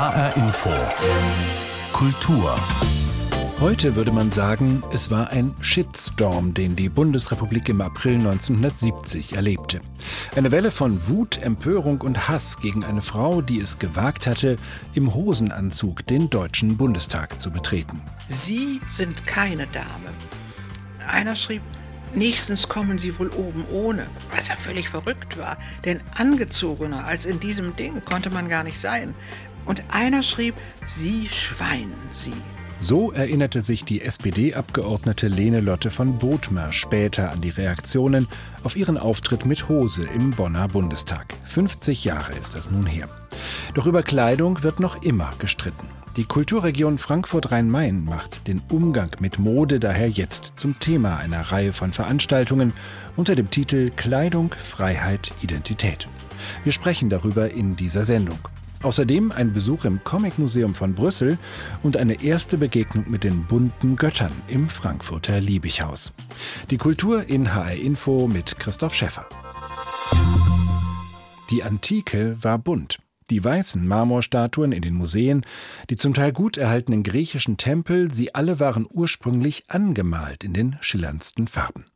HR 0.00 0.34
Info. 0.38 0.70
Kultur. 1.92 2.58
Heute 3.60 3.96
würde 3.96 4.10
man 4.10 4.30
sagen, 4.30 4.82
es 4.94 5.10
war 5.10 5.28
ein 5.28 5.54
Shitstorm, 5.60 6.54
den 6.54 6.74
die 6.74 6.88
Bundesrepublik 6.88 7.68
im 7.68 7.82
April 7.82 8.14
1970 8.14 9.34
erlebte. 9.34 9.82
Eine 10.34 10.52
Welle 10.52 10.70
von 10.70 11.06
Wut, 11.08 11.42
Empörung 11.42 12.00
und 12.00 12.28
Hass 12.28 12.60
gegen 12.60 12.82
eine 12.82 13.02
Frau, 13.02 13.42
die 13.42 13.60
es 13.60 13.78
gewagt 13.78 14.26
hatte, 14.26 14.56
im 14.94 15.12
Hosenanzug 15.12 16.06
den 16.06 16.30
Deutschen 16.30 16.78
Bundestag 16.78 17.38
zu 17.38 17.50
betreten. 17.50 18.00
Sie 18.28 18.80
sind 18.88 19.26
keine 19.26 19.66
Dame. 19.66 20.14
Einer 21.12 21.36
schrieb, 21.36 21.60
nächstens 22.14 22.68
kommen 22.70 22.98
Sie 22.98 23.18
wohl 23.18 23.28
oben 23.28 23.66
ohne, 23.70 24.06
was 24.34 24.48
ja 24.48 24.56
völlig 24.56 24.88
verrückt 24.88 25.36
war, 25.36 25.58
denn 25.84 26.00
angezogener 26.14 27.04
als 27.04 27.26
in 27.26 27.38
diesem 27.38 27.76
Ding 27.76 28.02
konnte 28.02 28.30
man 28.30 28.48
gar 28.48 28.64
nicht 28.64 28.80
sein. 28.80 29.14
Und 29.70 29.84
einer 29.92 30.24
schrieb, 30.24 30.56
Sie 30.84 31.28
Schwein, 31.30 31.92
Sie. 32.10 32.32
So 32.80 33.12
erinnerte 33.12 33.60
sich 33.60 33.84
die 33.84 34.00
SPD-Abgeordnete 34.00 35.28
Lene 35.28 35.60
Lotte 35.60 35.92
von 35.92 36.18
Bothmer 36.18 36.72
später 36.72 37.30
an 37.30 37.40
die 37.40 37.50
Reaktionen 37.50 38.26
auf 38.64 38.74
ihren 38.74 38.98
Auftritt 38.98 39.46
mit 39.46 39.68
Hose 39.68 40.08
im 40.12 40.32
Bonner 40.32 40.66
Bundestag. 40.66 41.36
50 41.44 42.04
Jahre 42.04 42.32
ist 42.32 42.56
das 42.56 42.72
nun 42.72 42.84
her. 42.84 43.06
Doch 43.74 43.86
über 43.86 44.02
Kleidung 44.02 44.64
wird 44.64 44.80
noch 44.80 45.04
immer 45.04 45.30
gestritten. 45.38 45.86
Die 46.16 46.24
Kulturregion 46.24 46.98
Frankfurt-Rhein-Main 46.98 48.04
macht 48.04 48.48
den 48.48 48.62
Umgang 48.70 49.12
mit 49.20 49.38
Mode 49.38 49.78
daher 49.78 50.10
jetzt 50.10 50.54
zum 50.56 50.80
Thema 50.80 51.18
einer 51.18 51.42
Reihe 51.42 51.72
von 51.72 51.92
Veranstaltungen 51.92 52.72
unter 53.14 53.36
dem 53.36 53.50
Titel 53.50 53.92
Kleidung, 53.94 54.52
Freiheit, 54.60 55.30
Identität. 55.42 56.08
Wir 56.64 56.72
sprechen 56.72 57.08
darüber 57.08 57.52
in 57.52 57.76
dieser 57.76 58.02
Sendung. 58.02 58.40
Außerdem 58.82 59.30
ein 59.30 59.52
Besuch 59.52 59.84
im 59.84 60.02
Comic-Museum 60.04 60.74
von 60.74 60.94
Brüssel 60.94 61.38
und 61.82 61.98
eine 61.98 62.22
erste 62.22 62.56
Begegnung 62.56 63.10
mit 63.10 63.24
den 63.24 63.44
bunten 63.44 63.96
Göttern 63.96 64.32
im 64.48 64.68
Frankfurter 64.68 65.38
Liebighaus. 65.38 66.14
Die 66.70 66.78
Kultur 66.78 67.28
in 67.28 67.54
HR 67.54 67.74
Info 67.74 68.26
mit 68.26 68.58
Christoph 68.58 68.94
Schäffer. 68.94 69.26
Die 71.50 71.62
Antike 71.62 72.36
war 72.40 72.58
bunt. 72.58 73.00
Die 73.28 73.44
weißen 73.44 73.86
Marmorstatuen 73.86 74.72
in 74.72 74.82
den 74.82 74.94
Museen, 74.94 75.44
die 75.90 75.96
zum 75.96 76.14
Teil 76.14 76.32
gut 76.32 76.56
erhaltenen 76.56 77.02
griechischen 77.02 77.58
Tempel, 77.58 78.12
sie 78.12 78.34
alle 78.34 78.60
waren 78.60 78.88
ursprünglich 78.90 79.64
angemalt 79.68 80.42
in 80.42 80.54
den 80.54 80.76
schillerndsten 80.80 81.46
Farben. 81.46 81.89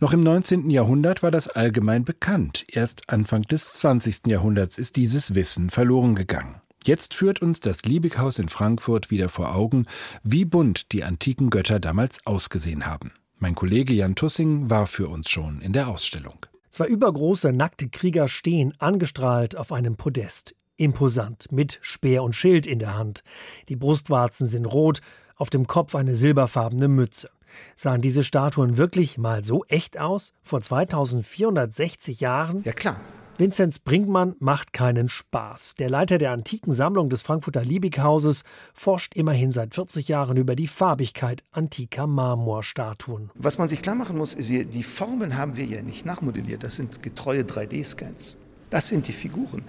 Noch 0.00 0.12
im 0.12 0.20
19. 0.20 0.70
Jahrhundert 0.70 1.22
war 1.22 1.30
das 1.30 1.48
allgemein 1.48 2.04
bekannt. 2.04 2.64
Erst 2.68 3.10
Anfang 3.10 3.42
des 3.42 3.74
20. 3.74 4.26
Jahrhunderts 4.26 4.78
ist 4.78 4.96
dieses 4.96 5.34
Wissen 5.34 5.70
verloren 5.70 6.14
gegangen. 6.14 6.60
Jetzt 6.84 7.14
führt 7.14 7.40
uns 7.40 7.60
das 7.60 7.82
Liebighaus 7.84 8.38
in 8.38 8.50
Frankfurt 8.50 9.10
wieder 9.10 9.30
vor 9.30 9.54
Augen, 9.54 9.86
wie 10.22 10.44
bunt 10.44 10.92
die 10.92 11.02
antiken 11.02 11.48
Götter 11.48 11.80
damals 11.80 12.26
ausgesehen 12.26 12.84
haben. 12.84 13.12
Mein 13.38 13.54
Kollege 13.54 13.94
Jan 13.94 14.14
Tussing 14.14 14.68
war 14.68 14.86
für 14.86 15.08
uns 15.08 15.30
schon 15.30 15.60
in 15.62 15.72
der 15.72 15.88
Ausstellung. 15.88 16.46
Zwei 16.70 16.86
übergroße 16.86 17.52
nackte 17.52 17.88
Krieger 17.88 18.28
stehen 18.28 18.74
angestrahlt 18.78 19.56
auf 19.56 19.72
einem 19.72 19.96
Podest. 19.96 20.56
Imposant, 20.76 21.52
mit 21.52 21.78
Speer 21.82 22.22
und 22.22 22.34
Schild 22.34 22.66
in 22.66 22.80
der 22.80 22.96
Hand. 22.96 23.22
Die 23.68 23.76
Brustwarzen 23.76 24.46
sind 24.46 24.66
rot, 24.66 25.00
auf 25.36 25.50
dem 25.50 25.66
Kopf 25.66 25.94
eine 25.94 26.14
silberfarbene 26.14 26.88
Mütze. 26.88 27.30
Sahen 27.76 28.00
diese 28.00 28.24
Statuen 28.24 28.76
wirklich 28.76 29.18
mal 29.18 29.44
so 29.44 29.64
echt 29.68 29.98
aus? 29.98 30.32
Vor 30.42 30.60
2460 30.60 32.20
Jahren? 32.20 32.62
Ja, 32.64 32.72
klar. 32.72 33.00
Vinzenz 33.36 33.80
Brinkmann 33.80 34.36
macht 34.38 34.72
keinen 34.72 35.08
Spaß. 35.08 35.74
Der 35.74 35.90
Leiter 35.90 36.18
der 36.18 36.30
antiken 36.30 36.70
Sammlung 36.70 37.10
des 37.10 37.22
Frankfurter 37.22 37.64
Liebighauses 37.64 38.44
forscht 38.74 39.16
immerhin 39.16 39.50
seit 39.50 39.74
40 39.74 40.06
Jahren 40.06 40.36
über 40.36 40.54
die 40.54 40.68
Farbigkeit 40.68 41.42
antiker 41.50 42.06
Marmorstatuen. 42.06 43.30
Was 43.34 43.58
man 43.58 43.68
sich 43.68 43.82
klar 43.82 43.96
machen 43.96 44.16
muss, 44.16 44.34
ist, 44.34 44.50
die 44.50 44.82
Formen 44.84 45.36
haben 45.36 45.56
wir 45.56 45.64
ja 45.64 45.82
nicht 45.82 46.06
nachmodelliert. 46.06 46.62
Das 46.62 46.76
sind 46.76 47.02
getreue 47.02 47.42
3D-Scans. 47.42 48.36
Das 48.70 48.86
sind 48.86 49.08
die 49.08 49.12
Figuren. 49.12 49.64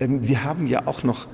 Ähm, 0.00 0.26
wir 0.26 0.42
haben 0.42 0.66
ja 0.66 0.88
auch 0.88 1.04
noch 1.04 1.28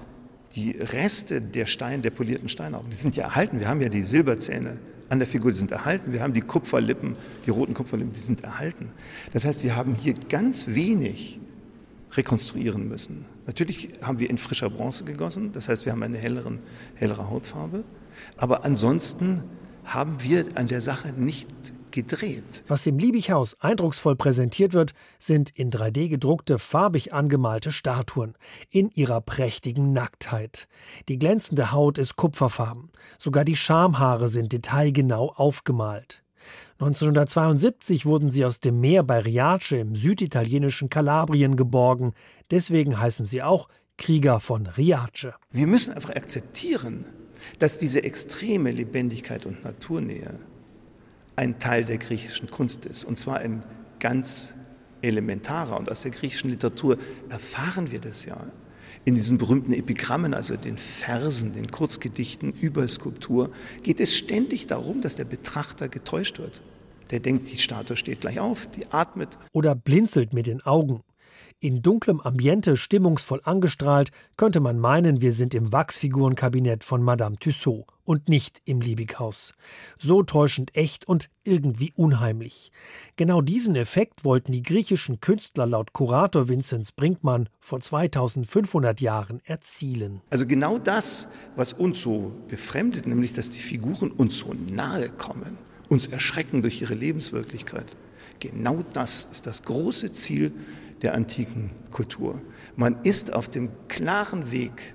die 0.54 0.72
Reste 0.72 1.40
der 1.40 1.64
Steine, 1.64 2.02
der 2.02 2.10
polierten 2.10 2.50
Steinaugen. 2.50 2.90
Die 2.90 2.96
sind 2.96 3.16
ja 3.16 3.24
erhalten. 3.24 3.58
Wir 3.58 3.68
haben 3.68 3.80
ja 3.80 3.88
die 3.88 4.02
Silberzähne 4.02 4.78
an 5.10 5.18
der 5.18 5.28
Figur, 5.28 5.50
die 5.50 5.58
sind 5.58 5.70
erhalten. 5.70 6.12
Wir 6.12 6.22
haben 6.22 6.32
die 6.32 6.40
Kupferlippen, 6.40 7.16
die 7.44 7.50
roten 7.50 7.74
Kupferlippen, 7.74 8.14
die 8.14 8.20
sind 8.20 8.42
erhalten. 8.42 8.90
Das 9.32 9.44
heißt, 9.44 9.62
wir 9.62 9.76
haben 9.76 9.94
hier 9.94 10.14
ganz 10.28 10.68
wenig 10.68 11.40
rekonstruieren 12.12 12.88
müssen. 12.88 13.26
Natürlich 13.46 13.90
haben 14.02 14.18
wir 14.18 14.30
in 14.30 14.38
frischer 14.38 14.70
Bronze 14.70 15.04
gegossen, 15.04 15.52
das 15.52 15.68
heißt, 15.68 15.84
wir 15.84 15.92
haben 15.92 16.02
eine 16.02 16.18
helleren, 16.18 16.60
hellere 16.94 17.28
Hautfarbe. 17.28 17.84
Aber 18.36 18.64
ansonsten 18.64 19.42
haben 19.84 20.22
wir 20.22 20.46
an 20.54 20.68
der 20.68 20.82
Sache 20.82 21.12
nicht 21.12 21.48
gedreht. 21.92 22.64
Was 22.68 22.86
im 22.86 22.98
Liebighaus 22.98 23.60
eindrucksvoll 23.60 24.16
präsentiert 24.16 24.72
wird, 24.72 24.92
sind 25.18 25.50
in 25.50 25.70
3D 25.70 26.08
gedruckte, 26.08 26.58
farbig 26.58 27.12
angemalte 27.12 27.72
Statuen 27.72 28.34
in 28.70 28.90
ihrer 28.90 29.20
prächtigen 29.20 29.92
Nacktheit. 29.92 30.68
Die 31.08 31.18
glänzende 31.18 31.72
Haut 31.72 31.98
ist 31.98 32.16
kupferfarben. 32.16 32.90
Sogar 33.18 33.44
die 33.44 33.56
Schamhaare 33.56 34.28
sind 34.28 34.52
detailgenau 34.52 35.32
aufgemalt. 35.34 36.22
1972 36.78 38.06
wurden 38.06 38.30
sie 38.30 38.44
aus 38.44 38.60
dem 38.60 38.80
Meer 38.80 39.02
bei 39.02 39.20
Riace 39.20 39.72
im 39.72 39.96
süditalienischen 39.96 40.88
Kalabrien 40.88 41.56
geborgen. 41.56 42.14
Deswegen 42.50 42.98
heißen 42.98 43.26
sie 43.26 43.42
auch 43.42 43.68
Krieger 43.98 44.40
von 44.40 44.66
Riace. 44.66 45.34
Wir 45.50 45.66
müssen 45.66 45.92
einfach 45.92 46.16
akzeptieren, 46.16 47.04
dass 47.58 47.76
diese 47.76 48.02
extreme 48.02 48.70
Lebendigkeit 48.70 49.44
und 49.44 49.62
Naturnähe 49.62 50.38
ein 51.40 51.58
Teil 51.58 51.86
der 51.86 51.96
griechischen 51.96 52.50
Kunst 52.50 52.84
ist, 52.84 53.02
und 53.02 53.18
zwar 53.18 53.38
ein 53.38 53.64
ganz 53.98 54.52
elementarer. 55.00 55.78
Und 55.78 55.90
aus 55.90 56.02
der 56.02 56.10
griechischen 56.10 56.50
Literatur 56.50 56.98
erfahren 57.30 57.90
wir 57.90 57.98
das 57.98 58.26
ja. 58.26 58.36
In 59.06 59.14
diesen 59.14 59.38
berühmten 59.38 59.72
Epigrammen, 59.72 60.34
also 60.34 60.56
den 60.56 60.76
Versen, 60.76 61.54
den 61.54 61.70
Kurzgedichten 61.70 62.52
über 62.52 62.86
Skulptur, 62.86 63.50
geht 63.82 64.00
es 64.00 64.14
ständig 64.14 64.66
darum, 64.66 65.00
dass 65.00 65.14
der 65.14 65.24
Betrachter 65.24 65.88
getäuscht 65.88 66.38
wird. 66.38 66.60
Der 67.10 67.20
denkt, 67.20 67.50
die 67.50 67.56
Statue 67.56 67.96
steht 67.96 68.20
gleich 68.20 68.38
auf, 68.38 68.66
die 68.66 68.86
atmet. 68.90 69.38
Oder 69.52 69.74
blinzelt 69.74 70.34
mit 70.34 70.46
den 70.46 70.60
Augen. 70.60 71.00
In 71.62 71.82
dunklem 71.82 72.22
Ambiente 72.22 72.74
stimmungsvoll 72.74 73.42
angestrahlt, 73.44 74.12
könnte 74.38 74.60
man 74.60 74.78
meinen, 74.78 75.20
wir 75.20 75.34
sind 75.34 75.54
im 75.54 75.72
Wachsfigurenkabinett 75.72 76.82
von 76.82 77.02
Madame 77.02 77.36
Tussaud 77.36 77.84
und 78.02 78.30
nicht 78.30 78.62
im 78.64 78.80
Liebighaus. 78.80 79.52
So 79.98 80.22
täuschend 80.22 80.74
echt 80.74 81.06
und 81.06 81.28
irgendwie 81.44 81.92
unheimlich. 81.94 82.72
Genau 83.16 83.42
diesen 83.42 83.76
Effekt 83.76 84.24
wollten 84.24 84.52
die 84.52 84.62
griechischen 84.62 85.20
Künstler 85.20 85.66
laut 85.66 85.92
Kurator 85.92 86.48
Vinzenz 86.48 86.92
Brinkmann 86.92 87.50
vor 87.60 87.82
2500 87.82 89.02
Jahren 89.02 89.42
erzielen. 89.44 90.22
Also 90.30 90.46
genau 90.46 90.78
das, 90.78 91.28
was 91.56 91.74
uns 91.74 92.00
so 92.00 92.32
befremdet, 92.48 93.06
nämlich 93.06 93.34
dass 93.34 93.50
die 93.50 93.58
Figuren 93.58 94.12
uns 94.12 94.38
so 94.38 94.54
nahe 94.54 95.10
kommen, 95.10 95.58
uns 95.90 96.06
erschrecken 96.06 96.62
durch 96.62 96.80
ihre 96.80 96.94
Lebenswirklichkeit. 96.94 97.94
Genau 98.38 98.82
das 98.94 99.28
ist 99.30 99.46
das 99.46 99.62
große 99.62 100.12
Ziel 100.12 100.52
der 101.02 101.14
antiken 101.14 101.72
Kultur. 101.90 102.40
Man 102.76 103.02
ist 103.02 103.32
auf 103.32 103.48
dem 103.48 103.70
klaren 103.88 104.50
Weg 104.50 104.94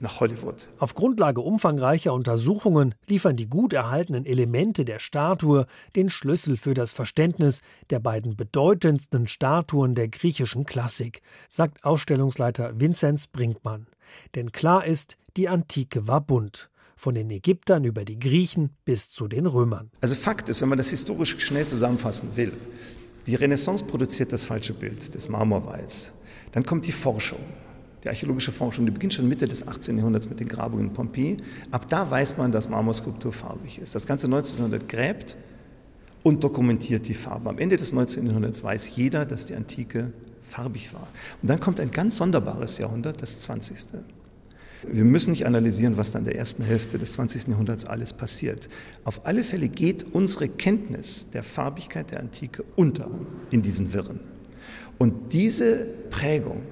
nach 0.00 0.20
Hollywood. 0.20 0.68
Auf 0.78 0.94
Grundlage 0.94 1.40
umfangreicher 1.40 2.12
Untersuchungen 2.12 2.94
liefern 3.06 3.36
die 3.36 3.48
gut 3.48 3.72
erhaltenen 3.72 4.24
Elemente 4.24 4.84
der 4.84 4.98
Statue 4.98 5.66
den 5.96 6.10
Schlüssel 6.10 6.56
für 6.56 6.74
das 6.74 6.92
Verständnis 6.92 7.62
der 7.90 8.00
beiden 8.00 8.36
bedeutendsten 8.36 9.26
Statuen 9.26 9.94
der 9.94 10.08
griechischen 10.08 10.64
Klassik, 10.64 11.22
sagt 11.48 11.84
Ausstellungsleiter 11.84 12.80
Vinzenz 12.80 13.26
Brinkmann. 13.26 13.86
Denn 14.34 14.52
klar 14.52 14.84
ist, 14.84 15.16
die 15.36 15.48
Antike 15.48 16.08
war 16.08 16.20
bunt. 16.20 16.70
Von 16.96 17.14
den 17.14 17.30
Ägyptern 17.30 17.84
über 17.84 18.04
die 18.04 18.18
Griechen 18.18 18.76
bis 18.84 19.10
zu 19.10 19.26
den 19.26 19.46
Römern. 19.46 19.90
Also 20.02 20.14
Fakt 20.14 20.50
ist, 20.50 20.60
wenn 20.60 20.68
man 20.68 20.76
das 20.76 20.90
historisch 20.90 21.38
schnell 21.38 21.66
zusammenfassen 21.66 22.36
will, 22.36 22.52
die 23.26 23.34
Renaissance 23.34 23.84
produziert 23.84 24.32
das 24.32 24.44
falsche 24.44 24.72
Bild 24.72 25.14
des 25.14 25.28
Marmorwalls. 25.28 26.12
Dann 26.52 26.64
kommt 26.64 26.86
die 26.86 26.92
Forschung, 26.92 27.40
die 28.02 28.08
archäologische 28.08 28.50
Forschung, 28.50 28.86
die 28.86 28.90
beginnt 28.90 29.14
schon 29.14 29.28
Mitte 29.28 29.46
des 29.46 29.66
18. 29.66 29.98
Jahrhunderts 29.98 30.28
mit 30.28 30.40
den 30.40 30.48
Grabungen 30.48 30.88
in 30.88 30.92
Pompeji. 30.92 31.36
Ab 31.70 31.88
da 31.88 32.10
weiß 32.10 32.38
man, 32.38 32.50
dass 32.50 32.68
Marmorskulptur 32.68 33.32
farbig 33.32 33.78
ist. 33.78 33.94
Das 33.94 34.06
ganze 34.06 34.26
1900 34.26 34.88
gräbt 34.88 35.36
und 36.22 36.42
dokumentiert 36.42 37.08
die 37.08 37.14
Farben. 37.14 37.48
Am 37.48 37.58
Ende 37.58 37.76
des 37.76 37.92
19. 37.92 38.26
Jahrhunderts 38.26 38.62
weiß 38.62 38.96
jeder, 38.96 39.26
dass 39.26 39.46
die 39.46 39.54
Antike 39.54 40.12
farbig 40.42 40.92
war. 40.92 41.08
Und 41.42 41.48
dann 41.50 41.60
kommt 41.60 41.80
ein 41.80 41.90
ganz 41.90 42.16
sonderbares 42.16 42.78
Jahrhundert, 42.78 43.22
das 43.22 43.40
20. 43.40 44.00
Wir 44.86 45.04
müssen 45.04 45.30
nicht 45.30 45.46
analysieren, 45.46 45.96
was 45.96 46.12
dann 46.12 46.22
in 46.22 46.26
der 46.26 46.36
ersten 46.36 46.62
Hälfte 46.62 46.98
des 46.98 47.12
20. 47.12 47.48
Jahrhunderts 47.48 47.84
alles 47.84 48.12
passiert. 48.12 48.68
Auf 49.04 49.26
alle 49.26 49.44
Fälle 49.44 49.68
geht 49.68 50.06
unsere 50.12 50.48
Kenntnis 50.48 51.28
der 51.32 51.42
Farbigkeit 51.42 52.10
der 52.10 52.20
Antike 52.20 52.64
unter 52.76 53.10
in 53.50 53.62
diesen 53.62 53.92
Wirren. 53.92 54.20
Und 54.98 55.32
diese 55.32 55.86
Prägung 56.10 56.62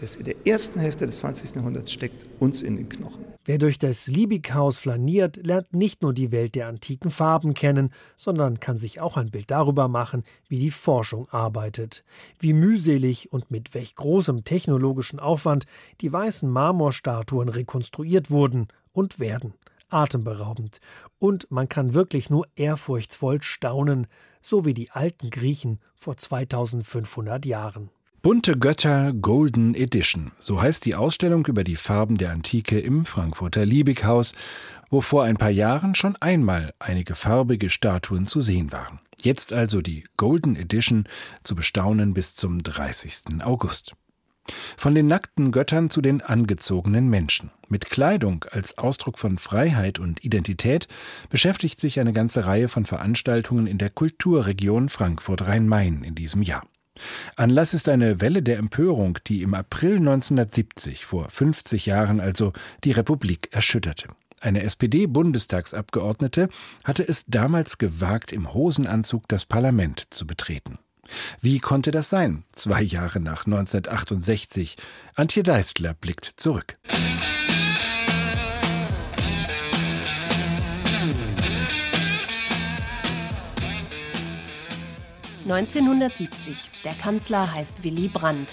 das 0.00 0.16
in 0.16 0.24
der 0.24 0.46
ersten 0.46 0.80
Hälfte 0.80 1.06
des 1.06 1.18
20. 1.18 1.56
Jahrhunderts 1.56 1.92
steckt 1.92 2.26
uns 2.40 2.62
in 2.62 2.76
den 2.76 2.88
Knochen. 2.88 3.24
Wer 3.44 3.58
durch 3.58 3.78
das 3.78 4.06
Liebighaus 4.06 4.78
flaniert, 4.78 5.36
lernt 5.44 5.72
nicht 5.72 6.02
nur 6.02 6.14
die 6.14 6.30
Welt 6.30 6.54
der 6.54 6.68
antiken 6.68 7.10
Farben 7.10 7.54
kennen, 7.54 7.92
sondern 8.16 8.60
kann 8.60 8.76
sich 8.76 9.00
auch 9.00 9.16
ein 9.16 9.30
Bild 9.30 9.50
darüber 9.50 9.88
machen, 9.88 10.24
wie 10.48 10.58
die 10.58 10.70
Forschung 10.70 11.28
arbeitet, 11.30 12.04
wie 12.38 12.52
mühselig 12.52 13.32
und 13.32 13.50
mit 13.50 13.74
welch 13.74 13.94
großem 13.94 14.44
technologischen 14.44 15.20
Aufwand 15.20 15.64
die 16.00 16.12
weißen 16.12 16.48
Marmorstatuen 16.48 17.48
rekonstruiert 17.48 18.30
wurden 18.30 18.68
und 18.92 19.18
werden. 19.18 19.54
Atemberaubend. 19.88 20.80
Und 21.18 21.50
man 21.50 21.68
kann 21.68 21.94
wirklich 21.94 22.30
nur 22.30 22.46
ehrfurchtsvoll 22.54 23.42
staunen, 23.42 24.06
so 24.40 24.64
wie 24.64 24.74
die 24.74 24.90
alten 24.90 25.30
Griechen 25.30 25.80
vor 25.96 26.16
2500 26.16 27.44
Jahren. 27.44 27.90
Bunte 28.22 28.58
Götter 28.58 29.14
Golden 29.14 29.74
Edition, 29.74 30.32
so 30.38 30.60
heißt 30.60 30.84
die 30.84 30.94
Ausstellung 30.94 31.46
über 31.46 31.64
die 31.64 31.76
Farben 31.76 32.18
der 32.18 32.32
Antike 32.32 32.78
im 32.78 33.06
Frankfurter 33.06 33.64
Liebighaus, 33.64 34.34
wo 34.90 35.00
vor 35.00 35.24
ein 35.24 35.38
paar 35.38 35.48
Jahren 35.48 35.94
schon 35.94 36.16
einmal 36.16 36.74
einige 36.78 37.14
farbige 37.14 37.70
Statuen 37.70 38.26
zu 38.26 38.42
sehen 38.42 38.72
waren. 38.72 39.00
Jetzt 39.22 39.54
also 39.54 39.80
die 39.80 40.04
Golden 40.18 40.54
Edition 40.54 41.08
zu 41.44 41.54
bestaunen 41.54 42.12
bis 42.12 42.34
zum 42.34 42.62
30. 42.62 43.42
August. 43.42 43.92
Von 44.76 44.94
den 44.94 45.06
nackten 45.06 45.50
Göttern 45.50 45.88
zu 45.88 46.02
den 46.02 46.20
angezogenen 46.20 47.08
Menschen. 47.08 47.50
Mit 47.68 47.88
Kleidung 47.88 48.44
als 48.50 48.76
Ausdruck 48.76 49.18
von 49.18 49.38
Freiheit 49.38 49.98
und 49.98 50.22
Identität 50.22 50.88
beschäftigt 51.30 51.80
sich 51.80 51.98
eine 51.98 52.12
ganze 52.12 52.44
Reihe 52.44 52.68
von 52.68 52.84
Veranstaltungen 52.84 53.66
in 53.66 53.78
der 53.78 53.88
Kulturregion 53.88 54.90
Frankfurt-Rhein-Main 54.90 56.04
in 56.04 56.14
diesem 56.14 56.42
Jahr. 56.42 56.66
Anlass 57.36 57.74
ist 57.74 57.88
eine 57.88 58.20
Welle 58.20 58.42
der 58.42 58.58
Empörung, 58.58 59.18
die 59.26 59.42
im 59.42 59.54
April 59.54 59.96
1970, 59.96 61.04
vor 61.06 61.28
50 61.30 61.86
Jahren 61.86 62.20
also, 62.20 62.52
die 62.84 62.92
Republik 62.92 63.48
erschütterte. 63.52 64.08
Eine 64.40 64.62
SPD-Bundestagsabgeordnete 64.62 66.48
hatte 66.84 67.06
es 67.06 67.26
damals 67.26 67.76
gewagt, 67.78 68.32
im 68.32 68.54
Hosenanzug 68.54 69.28
das 69.28 69.44
Parlament 69.44 70.12
zu 70.14 70.26
betreten. 70.26 70.78
Wie 71.40 71.58
konnte 71.58 71.90
das 71.90 72.08
sein? 72.08 72.44
Zwei 72.52 72.82
Jahre 72.82 73.20
nach 73.20 73.46
1968. 73.46 74.76
Antje 75.14 75.42
Deistler 75.42 75.94
blickt 75.94 76.24
zurück. 76.24 76.76
1970. 85.52 86.70
Der 86.84 86.92
Kanzler 86.92 87.52
heißt 87.52 87.82
Willy 87.82 88.06
Brandt. 88.06 88.50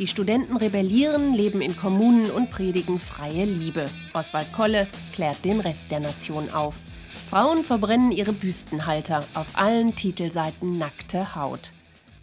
Die 0.00 0.08
Studenten 0.08 0.56
rebellieren, 0.56 1.32
leben 1.34 1.60
in 1.60 1.76
Kommunen 1.76 2.28
und 2.30 2.50
predigen 2.50 2.98
freie 2.98 3.44
Liebe. 3.44 3.84
Oswald 4.14 4.52
Kolle 4.52 4.88
klärt 5.14 5.44
den 5.44 5.60
Rest 5.60 5.92
der 5.92 6.00
Nation 6.00 6.50
auf. 6.50 6.74
Frauen 7.28 7.62
verbrennen 7.62 8.10
ihre 8.10 8.32
Büstenhalter, 8.32 9.24
auf 9.34 9.46
allen 9.54 9.94
Titelseiten 9.94 10.78
nackte 10.78 11.36
Haut. 11.36 11.72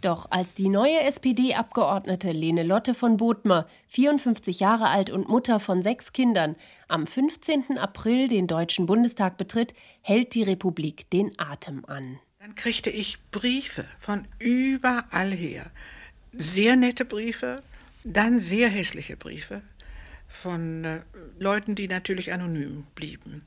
Doch 0.01 0.27
als 0.29 0.53
die 0.53 0.69
neue 0.69 0.99
SPD-Abgeordnete 1.01 2.31
Lene 2.31 2.63
Lotte 2.63 2.93
von 2.93 3.15
Bothmer, 3.17 3.65
54 3.87 4.59
Jahre 4.59 4.89
alt 4.89 5.09
und 5.09 5.29
Mutter 5.29 5.61
von 5.61 5.81
sechs 5.81 6.11
Kindern, 6.11 6.55
am 6.89 7.07
15. 7.07 7.77
April 7.77 8.27
den 8.27 8.47
Deutschen 8.47 8.87
Bundestag 8.87 9.37
betritt, 9.37 9.73
hält 10.01 10.35
die 10.35 10.43
Republik 10.43 11.09
den 11.11 11.31
Atem 11.39 11.85
an. 11.85 12.19
Dann 12.39 12.53
kriegte 12.53 12.91
ich 12.91 13.17
Briefe 13.31 13.85
von 13.99 14.27
überall 14.37 15.31
her. 15.31 15.71
Sehr 16.33 16.75
nette 16.75 17.03
Briefe, 17.03 17.63
dann 18.03 18.39
sehr 18.39 18.69
hässliche 18.69 19.17
Briefe 19.17 19.63
von 20.27 20.83
äh, 20.83 21.01
Leuten, 21.39 21.73
die 21.73 21.87
natürlich 21.87 22.31
anonym 22.31 22.85
blieben. 22.93 23.43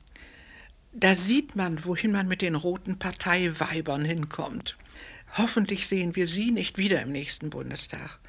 Da 0.91 1.15
sieht 1.15 1.55
man, 1.55 1.85
wohin 1.85 2.11
man 2.11 2.27
mit 2.27 2.41
den 2.41 2.55
roten 2.55 2.99
Parteiweibern 2.99 4.03
hinkommt. 4.03 4.77
Hoffentlich 5.37 5.87
sehen 5.87 6.17
wir 6.17 6.27
sie 6.27 6.51
nicht 6.51 6.77
wieder 6.77 7.01
im 7.01 7.13
nächsten 7.13 7.49
Bundestag. 7.49 8.19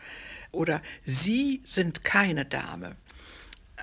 Oder 0.53 0.81
Sie 1.05 1.61
sind 1.65 2.05
keine 2.05 2.45
Dame. 2.45 2.95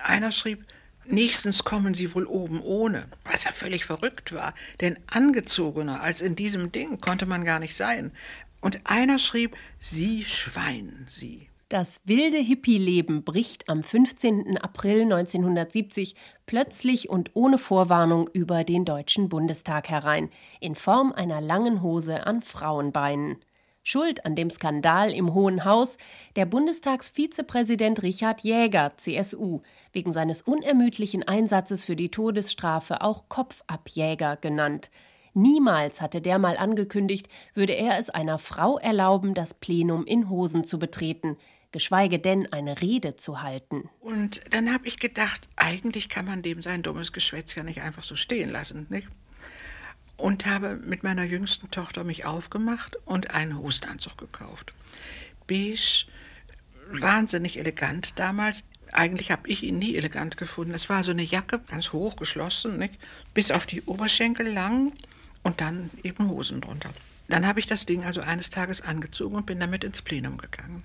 Einer 0.02 0.32
schrieb, 0.32 0.64
Nächstens 1.06 1.64
kommen 1.64 1.94
sie 1.94 2.14
wohl 2.14 2.24
oben 2.24 2.60
ohne, 2.60 3.08
was 3.24 3.44
ja 3.44 3.52
völlig 3.52 3.84
verrückt 3.84 4.32
war, 4.32 4.54
denn 4.80 4.98
angezogener 5.06 6.02
als 6.02 6.20
in 6.20 6.36
diesem 6.36 6.72
Ding 6.72 7.00
konnte 7.00 7.26
man 7.26 7.44
gar 7.44 7.58
nicht 7.58 7.74
sein. 7.74 8.12
Und 8.60 8.80
einer 8.84 9.18
schrieb, 9.18 9.56
Sie 9.78 10.24
Schwein, 10.24 11.06
Sie. 11.08 11.48
Das 11.70 12.02
wilde 12.04 12.38
Hippie-Leben 12.38 13.22
bricht 13.22 13.68
am 13.68 13.84
15. 13.84 14.58
April 14.58 15.02
1970 15.02 16.16
plötzlich 16.44 17.08
und 17.08 17.30
ohne 17.34 17.58
Vorwarnung 17.58 18.28
über 18.32 18.64
den 18.64 18.84
Deutschen 18.84 19.28
Bundestag 19.28 19.88
herein, 19.88 20.30
in 20.58 20.74
Form 20.74 21.12
einer 21.12 21.40
langen 21.40 21.80
Hose 21.80 22.26
an 22.26 22.42
Frauenbeinen. 22.42 23.36
Schuld 23.82 24.26
an 24.26 24.36
dem 24.36 24.50
Skandal 24.50 25.12
im 25.12 25.32
Hohen 25.34 25.64
Haus 25.64 25.96
der 26.36 26.44
Bundestagsvizepräsident 26.44 28.02
Richard 28.02 28.42
Jäger, 28.42 28.92
CSU, 28.98 29.62
wegen 29.92 30.12
seines 30.12 30.42
unermüdlichen 30.42 31.26
Einsatzes 31.26 31.84
für 31.84 31.96
die 31.96 32.10
Todesstrafe 32.10 33.00
auch 33.00 33.28
Kopfabjäger 33.28 34.36
genannt. 34.36 34.90
Niemals 35.32 36.00
hatte 36.00 36.20
der 36.20 36.38
mal 36.38 36.56
angekündigt, 36.56 37.28
würde 37.54 37.72
er 37.72 37.98
es 37.98 38.10
einer 38.10 38.38
Frau 38.38 38.78
erlauben, 38.78 39.34
das 39.34 39.54
Plenum 39.54 40.04
in 40.04 40.28
Hosen 40.28 40.64
zu 40.64 40.78
betreten, 40.78 41.36
geschweige 41.72 42.18
denn 42.18 42.52
eine 42.52 42.80
Rede 42.80 43.16
zu 43.16 43.42
halten. 43.42 43.88
Und 44.00 44.40
dann 44.50 44.72
habe 44.72 44.88
ich 44.88 44.98
gedacht, 44.98 45.48
eigentlich 45.56 46.08
kann 46.08 46.26
man 46.26 46.42
dem 46.42 46.62
sein 46.62 46.82
dummes 46.82 47.12
Geschwätz 47.12 47.54
ja 47.54 47.62
nicht 47.62 47.80
einfach 47.80 48.04
so 48.04 48.16
stehen 48.16 48.50
lassen, 48.50 48.86
nicht? 48.90 49.08
Und 50.20 50.46
habe 50.46 50.78
mit 50.84 51.02
meiner 51.02 51.24
jüngsten 51.24 51.70
Tochter 51.70 52.04
mich 52.04 52.24
aufgemacht 52.24 52.96
und 53.04 53.30
einen 53.30 53.58
Hosenanzug 53.58 54.18
gekauft. 54.18 54.72
Beige, 55.46 56.06
wahnsinnig 56.92 57.58
elegant 57.58 58.18
damals. 58.18 58.64
Eigentlich 58.92 59.30
habe 59.30 59.48
ich 59.48 59.62
ihn 59.62 59.78
nie 59.78 59.96
elegant 59.96 60.36
gefunden. 60.36 60.74
Es 60.74 60.88
war 60.88 61.04
so 61.04 61.12
eine 61.12 61.22
Jacke, 61.22 61.60
ganz 61.68 61.92
hoch 61.92 62.16
geschlossen, 62.16 62.78
nicht? 62.78 62.94
bis 63.34 63.50
auf 63.50 63.66
die 63.66 63.82
Oberschenkel 63.82 64.52
lang 64.52 64.92
und 65.42 65.60
dann 65.60 65.90
eben 66.02 66.28
Hosen 66.28 66.60
drunter. 66.60 66.90
Dann 67.28 67.46
habe 67.46 67.60
ich 67.60 67.66
das 67.66 67.86
Ding 67.86 68.04
also 68.04 68.20
eines 68.20 68.50
Tages 68.50 68.80
angezogen 68.80 69.36
und 69.36 69.46
bin 69.46 69.60
damit 69.60 69.84
ins 69.84 70.02
Plenum 70.02 70.38
gegangen. 70.38 70.82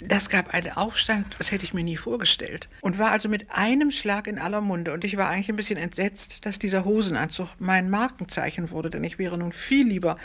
Das 0.00 0.28
gab 0.28 0.54
einen 0.54 0.72
Aufstand, 0.72 1.34
das 1.38 1.50
hätte 1.50 1.64
ich 1.64 1.74
mir 1.74 1.82
nie 1.82 1.96
vorgestellt. 1.96 2.68
Und 2.80 2.98
war 2.98 3.10
also 3.10 3.28
mit 3.28 3.50
einem 3.50 3.90
Schlag 3.90 4.26
in 4.28 4.38
aller 4.38 4.60
Munde. 4.60 4.92
Und 4.92 5.04
ich 5.04 5.16
war 5.16 5.28
eigentlich 5.28 5.48
ein 5.48 5.56
bisschen 5.56 5.78
entsetzt, 5.78 6.46
dass 6.46 6.58
dieser 6.58 6.84
Hosenanzug 6.84 7.48
mein 7.58 7.90
Markenzeichen 7.90 8.70
wurde, 8.70 8.90
denn 8.90 9.02
ich 9.02 9.18
wäre 9.18 9.36
nun 9.36 9.52
viel 9.52 9.88
lieber 9.88 10.16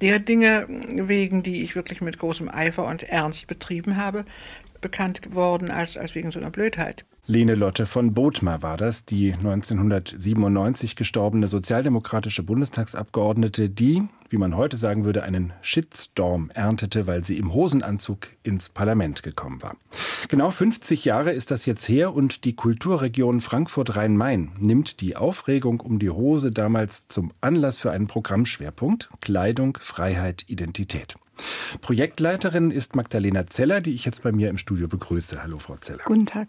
der 0.00 0.18
Dinge 0.18 0.66
wegen, 0.68 1.42
die 1.42 1.62
ich 1.62 1.76
wirklich 1.76 2.00
mit 2.00 2.18
großem 2.18 2.48
Eifer 2.48 2.86
und 2.86 3.04
Ernst 3.04 3.46
betrieben 3.46 3.96
habe, 3.96 4.24
bekannt 4.80 5.22
geworden 5.22 5.70
als, 5.70 5.96
als 5.96 6.14
wegen 6.14 6.32
so 6.32 6.40
einer 6.40 6.50
Blödheit. 6.50 7.04
Lene 7.30 7.54
Lotte 7.54 7.86
von 7.86 8.12
Bothmer 8.12 8.60
war 8.64 8.76
das, 8.76 9.04
die 9.04 9.32
1997 9.32 10.96
gestorbene 10.96 11.46
sozialdemokratische 11.46 12.42
Bundestagsabgeordnete, 12.42 13.68
die, 13.70 14.02
wie 14.30 14.36
man 14.36 14.56
heute 14.56 14.76
sagen 14.76 15.04
würde, 15.04 15.22
einen 15.22 15.52
Shitstorm 15.62 16.50
erntete, 16.52 17.06
weil 17.06 17.24
sie 17.24 17.38
im 17.38 17.54
Hosenanzug 17.54 18.26
ins 18.42 18.68
Parlament 18.68 19.22
gekommen 19.22 19.62
war. 19.62 19.76
Genau 20.26 20.50
50 20.50 21.04
Jahre 21.04 21.30
ist 21.30 21.52
das 21.52 21.66
jetzt 21.66 21.88
her 21.88 22.12
und 22.12 22.44
die 22.44 22.56
Kulturregion 22.56 23.40
Frankfurt-Rhein-Main 23.40 24.50
nimmt 24.58 25.00
die 25.00 25.14
Aufregung 25.14 25.78
um 25.78 26.00
die 26.00 26.10
Hose 26.10 26.50
damals 26.50 27.06
zum 27.06 27.32
Anlass 27.40 27.78
für 27.78 27.92
einen 27.92 28.08
Programmschwerpunkt 28.08 29.08
Kleidung, 29.20 29.78
Freiheit, 29.80 30.46
Identität. 30.48 31.14
Projektleiterin 31.80 32.70
ist 32.70 32.96
Magdalena 32.96 33.46
Zeller, 33.46 33.80
die 33.80 33.94
ich 33.94 34.04
jetzt 34.04 34.22
bei 34.22 34.32
mir 34.32 34.50
im 34.50 34.58
Studio 34.58 34.88
begrüße. 34.88 35.42
Hallo, 35.42 35.58
Frau 35.58 35.76
Zeller. 35.76 36.02
Guten 36.04 36.26
Tag. 36.26 36.48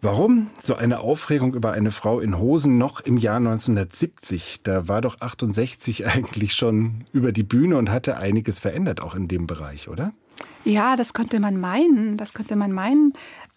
Warum 0.00 0.50
so 0.58 0.74
eine 0.74 1.00
Aufregung 1.00 1.54
über 1.54 1.72
eine 1.72 1.90
Frau 1.90 2.20
in 2.20 2.38
Hosen 2.38 2.76
noch 2.76 3.00
im 3.00 3.16
Jahr 3.16 3.38
1970? 3.38 4.60
Da 4.62 4.86
war 4.86 5.00
doch 5.00 5.20
68 5.20 6.06
eigentlich 6.14 6.52
schon 6.52 7.04
über 7.12 7.32
die 7.32 7.42
Bühne 7.42 7.78
und 7.78 7.90
hatte 7.90 8.16
einiges 8.16 8.58
verändert, 8.58 9.00
auch 9.00 9.14
in 9.14 9.28
dem 9.28 9.46
Bereich, 9.46 9.88
oder? 9.88 10.12
Ja, 10.64 10.96
das 10.96 11.14
könnte 11.14 11.40
man 11.40 11.58
meinen. 11.58 12.16
Das 12.16 12.34
könnte 12.34 12.56
man 12.56 12.72
meinen. 12.72 13.12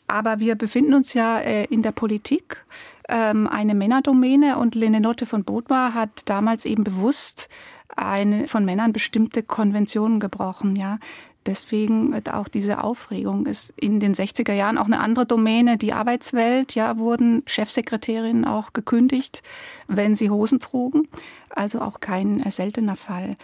Aber 0.08 0.40
wir 0.40 0.56
befinden 0.56 0.94
uns 0.94 1.14
ja 1.14 1.38
äh, 1.40 1.66
in 1.66 1.82
der 1.82 1.92
Politik, 1.92 2.66
ähm, 3.10 3.48
eine 3.48 3.76
Männerdomäne 3.76 4.58
und 4.58 4.74
Lene 4.74 5.02
Notte 5.02 5.26
von 5.26 5.44
Bodmar 5.44 5.94
hat 5.94 6.24
damals 6.26 6.66
eben 6.66 6.84
bewusst 6.84 7.50
eine 7.96 8.48
von 8.48 8.66
Männern 8.66 8.94
bestimmte 8.94 9.44
Konventionen 9.44 10.20
gebrochen, 10.20 10.76
ja. 10.76 11.00
Deswegen 11.46 12.14
auch 12.28 12.50
diese 12.50 12.84
Aufregung 12.84 13.46
ist 13.46 13.74
in 13.78 14.02
den 14.02 14.14
60er 14.14 14.52
Jahren 14.52 14.78
auch 14.78 14.88
eine 14.88 15.00
andere 15.00 15.26
Domäne. 15.26 15.78
Die 15.78 15.94
Arbeitswelt, 15.94 16.76
ja, 16.76 16.98
wurden 16.98 17.42
Chefsekretärinnen 17.46 18.44
auch 18.44 18.74
gekündigt, 18.74 19.44
wenn 19.88 20.14
sie 20.14 20.30
Hosen 20.30 20.60
trugen. 20.60 21.08
Also 21.50 21.80
auch 21.80 22.02
kein 22.02 22.44
seltener 22.52 22.98
Fall. 22.98 23.38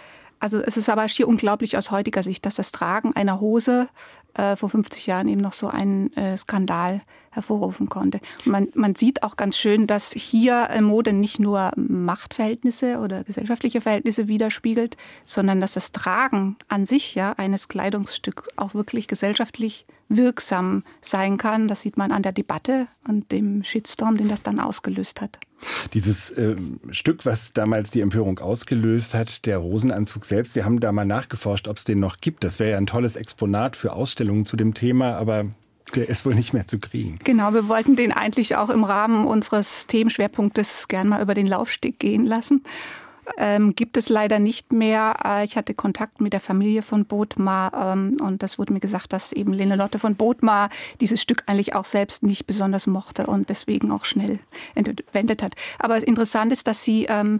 Also 0.43 0.59
es 0.59 0.75
ist 0.75 0.89
aber 0.89 1.07
schier 1.07 1.29
unglaublich 1.29 1.77
aus 1.77 1.91
heutiger 1.91 2.21
Sicht, 2.21 2.45
dass 2.45 2.55
das 2.55 2.73
Tragen 2.73 3.15
einer 3.15 3.39
Hose 3.39 3.87
äh, 4.33 4.57
vor 4.57 4.69
50 4.69 5.07
Jahren 5.07 5.29
eben 5.29 5.39
noch 5.39 5.53
so 5.53 5.69
einen 5.69 6.11
äh, 6.17 6.35
Skandal 6.35 7.01
hervorrufen 7.33 7.89
konnte. 7.89 8.19
Man, 8.45 8.67
man, 8.75 8.95
sieht 8.95 9.23
auch 9.23 9.35
ganz 9.35 9.57
schön, 9.57 9.87
dass 9.87 10.11
hier 10.11 10.67
äh, 10.69 10.81
Mode 10.81 11.13
nicht 11.13 11.39
nur 11.39 11.71
Machtverhältnisse 11.75 12.99
oder 12.99 13.23
gesellschaftliche 13.23 13.81
Verhältnisse 13.81 14.27
widerspiegelt, 14.27 14.97
sondern 15.23 15.61
dass 15.61 15.73
das 15.73 15.91
Tragen 15.91 16.55
an 16.67 16.85
sich 16.85 17.15
ja 17.15 17.33
eines 17.33 17.67
Kleidungsstücks 17.67 18.49
auch 18.55 18.73
wirklich 18.73 19.07
gesellschaftlich 19.07 19.85
wirksam 20.09 20.83
sein 21.01 21.37
kann. 21.37 21.67
Das 21.67 21.81
sieht 21.81 21.97
man 21.97 22.11
an 22.11 22.23
der 22.23 22.31
Debatte 22.31 22.87
und 23.07 23.31
dem 23.31 23.63
Shitstorm, 23.63 24.17
den 24.17 24.29
das 24.29 24.43
dann 24.43 24.59
ausgelöst 24.59 25.21
hat. 25.21 25.39
Dieses 25.93 26.31
äh, 26.31 26.55
Stück, 26.89 27.25
was 27.25 27.53
damals 27.53 27.89
die 27.89 28.01
Empörung 28.01 28.39
ausgelöst 28.39 29.13
hat, 29.13 29.45
der 29.45 29.57
Rosenanzug 29.57 30.25
selbst, 30.25 30.53
Sie 30.53 30.63
haben 30.63 30.79
da 30.79 30.91
mal 30.91 31.05
nachgeforscht, 31.05 31.67
ob 31.67 31.77
es 31.77 31.83
den 31.83 31.99
noch 31.99 32.17
gibt. 32.17 32.43
Das 32.43 32.59
wäre 32.59 32.71
ja 32.71 32.77
ein 32.77 32.85
tolles 32.85 33.15
Exponat 33.15 33.75
für 33.75 33.93
Ausstellungen 33.93 34.45
zu 34.45 34.57
dem 34.57 34.73
Thema, 34.73 35.15
aber 35.15 35.45
der 35.95 36.09
ist 36.09 36.25
wohl 36.25 36.35
nicht 36.35 36.53
mehr 36.53 36.67
zu 36.67 36.79
kriegen. 36.79 37.19
Genau, 37.23 37.53
wir 37.53 37.67
wollten 37.67 37.95
den 37.95 38.11
eigentlich 38.11 38.55
auch 38.55 38.69
im 38.69 38.83
Rahmen 38.83 39.25
unseres 39.25 39.87
Themenschwerpunktes 39.87 40.87
gern 40.87 41.07
mal 41.07 41.21
über 41.21 41.33
den 41.33 41.47
Laufsteg 41.47 41.99
gehen 41.99 42.25
lassen. 42.25 42.63
Ähm, 43.37 43.75
gibt 43.75 43.95
es 43.97 44.09
leider 44.09 44.39
nicht 44.39 44.73
mehr. 44.73 45.15
Äh, 45.23 45.45
ich 45.45 45.55
hatte 45.55 45.73
Kontakt 45.73 46.19
mit 46.19 46.33
der 46.33 46.39
Familie 46.39 46.81
von 46.81 47.05
Bodmar 47.05 47.93
ähm, 47.93 48.17
und 48.21 48.43
das 48.43 48.59
wurde 48.59 48.73
mir 48.73 48.79
gesagt, 48.79 49.13
dass 49.13 49.31
eben 49.31 49.53
Lenelotte 49.53 49.97
von 49.97 50.15
Bodmar 50.15 50.69
dieses 50.99 51.21
Stück 51.21 51.43
eigentlich 51.45 51.73
auch 51.73 51.85
selbst 51.85 52.23
nicht 52.23 52.45
besonders 52.47 52.85
mochte 52.87 53.27
und 53.27 53.49
deswegen 53.49 53.91
auch 53.91 54.05
schnell 54.05 54.39
entwendet 54.75 55.41
hat. 55.41 55.55
Aber 55.79 56.05
interessant 56.05 56.51
ist, 56.51 56.67
dass 56.67 56.83
sie 56.83 57.05
ähm, 57.09 57.39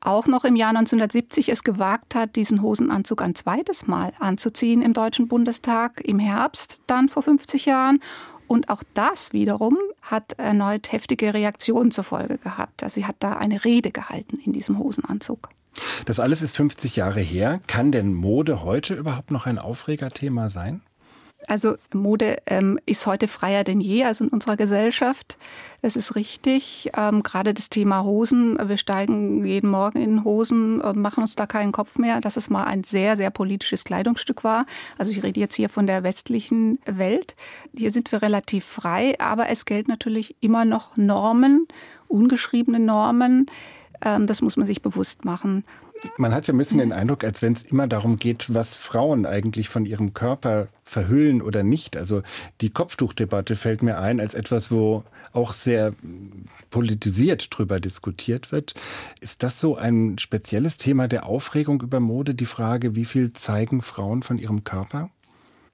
auch 0.00 0.26
noch 0.26 0.44
im 0.44 0.56
Jahr 0.56 0.70
1970 0.70 1.50
es 1.50 1.62
gewagt 1.62 2.14
hat, 2.14 2.36
diesen 2.36 2.62
Hosenanzug 2.62 3.22
ein 3.22 3.34
zweites 3.34 3.86
Mal 3.86 4.12
anzuziehen 4.18 4.82
im 4.82 4.92
Deutschen 4.92 5.28
Bundestag 5.28 6.00
im 6.00 6.18
Herbst, 6.18 6.80
dann 6.86 7.08
vor 7.08 7.22
50 7.22 7.66
Jahren. 7.66 8.00
Und 8.46 8.68
auch 8.68 8.82
das 8.94 9.32
wiederum 9.32 9.76
hat 10.02 10.32
erneut 10.38 10.90
heftige 10.90 11.34
Reaktionen 11.34 11.90
zur 11.90 12.04
Folge 12.04 12.38
gehabt. 12.38 12.82
Also 12.82 12.94
sie 12.94 13.06
hat 13.06 13.16
da 13.20 13.34
eine 13.34 13.64
Rede 13.64 13.92
gehalten 13.92 14.40
in 14.44 14.52
diesem 14.52 14.78
Hosenanzug. 14.78 15.50
Das 16.04 16.18
alles 16.18 16.42
ist 16.42 16.56
50 16.56 16.96
Jahre 16.96 17.20
her. 17.20 17.60
Kann 17.66 17.92
denn 17.92 18.12
Mode 18.12 18.64
heute 18.64 18.94
überhaupt 18.94 19.30
noch 19.30 19.46
ein 19.46 19.58
Aufregerthema 19.58 20.48
sein? 20.48 20.82
Also 21.46 21.76
Mode 21.92 22.36
ähm, 22.46 22.78
ist 22.86 23.06
heute 23.06 23.26
freier 23.26 23.64
denn 23.64 23.80
je, 23.80 24.04
also 24.04 24.24
in 24.24 24.30
unserer 24.30 24.56
Gesellschaft. 24.56 25.38
Das 25.82 25.96
ist 25.96 26.14
richtig. 26.14 26.90
Ähm, 26.96 27.22
gerade 27.22 27.54
das 27.54 27.70
Thema 27.70 28.04
Hosen. 28.04 28.58
Wir 28.68 28.76
steigen 28.76 29.44
jeden 29.44 29.70
Morgen 29.70 29.98
in 29.98 30.24
Hosen, 30.24 30.80
äh, 30.80 30.92
machen 30.92 31.22
uns 31.22 31.36
da 31.36 31.46
keinen 31.46 31.72
Kopf 31.72 31.98
mehr, 31.98 32.20
dass 32.20 32.36
es 32.36 32.50
mal 32.50 32.64
ein 32.64 32.84
sehr, 32.84 33.16
sehr 33.16 33.30
politisches 33.30 33.84
Kleidungsstück 33.84 34.44
war. 34.44 34.66
Also 34.98 35.10
ich 35.10 35.22
rede 35.22 35.40
jetzt 35.40 35.54
hier 35.54 35.70
von 35.70 35.86
der 35.86 36.02
westlichen 36.02 36.78
Welt. 36.84 37.34
Hier 37.74 37.90
sind 37.90 38.12
wir 38.12 38.22
relativ 38.22 38.64
frei, 38.64 39.18
aber 39.18 39.48
es 39.48 39.64
gelten 39.64 39.90
natürlich 39.90 40.36
immer 40.40 40.64
noch 40.64 40.96
Normen, 40.96 41.66
ungeschriebene 42.06 42.78
Normen. 42.78 43.46
Ähm, 44.04 44.26
das 44.26 44.42
muss 44.42 44.56
man 44.56 44.66
sich 44.66 44.82
bewusst 44.82 45.24
machen. 45.24 45.64
Man 46.16 46.34
hat 46.34 46.46
ja 46.46 46.54
ein 46.54 46.58
bisschen 46.58 46.78
den 46.78 46.92
Eindruck, 46.92 47.24
als 47.24 47.42
wenn 47.42 47.52
es 47.52 47.62
immer 47.62 47.86
darum 47.86 48.18
geht, 48.18 48.52
was 48.52 48.76
Frauen 48.76 49.26
eigentlich 49.26 49.68
von 49.68 49.86
ihrem 49.86 50.14
Körper 50.14 50.68
verhüllen 50.82 51.42
oder 51.42 51.62
nicht. 51.62 51.96
Also 51.96 52.22
die 52.60 52.70
Kopftuchdebatte 52.70 53.56
fällt 53.56 53.82
mir 53.82 53.98
ein 53.98 54.20
als 54.20 54.34
etwas, 54.34 54.70
wo 54.70 55.04
auch 55.32 55.52
sehr 55.52 55.92
politisiert 56.70 57.48
drüber 57.50 57.80
diskutiert 57.80 58.50
wird. 58.50 58.74
Ist 59.20 59.42
das 59.42 59.60
so 59.60 59.76
ein 59.76 60.18
spezielles 60.18 60.76
Thema 60.76 61.08
der 61.08 61.26
Aufregung 61.26 61.82
über 61.82 62.00
Mode, 62.00 62.34
die 62.34 62.46
Frage, 62.46 62.96
wie 62.96 63.04
viel 63.04 63.32
zeigen 63.32 63.82
Frauen 63.82 64.22
von 64.22 64.38
ihrem 64.38 64.64
Körper? 64.64 65.10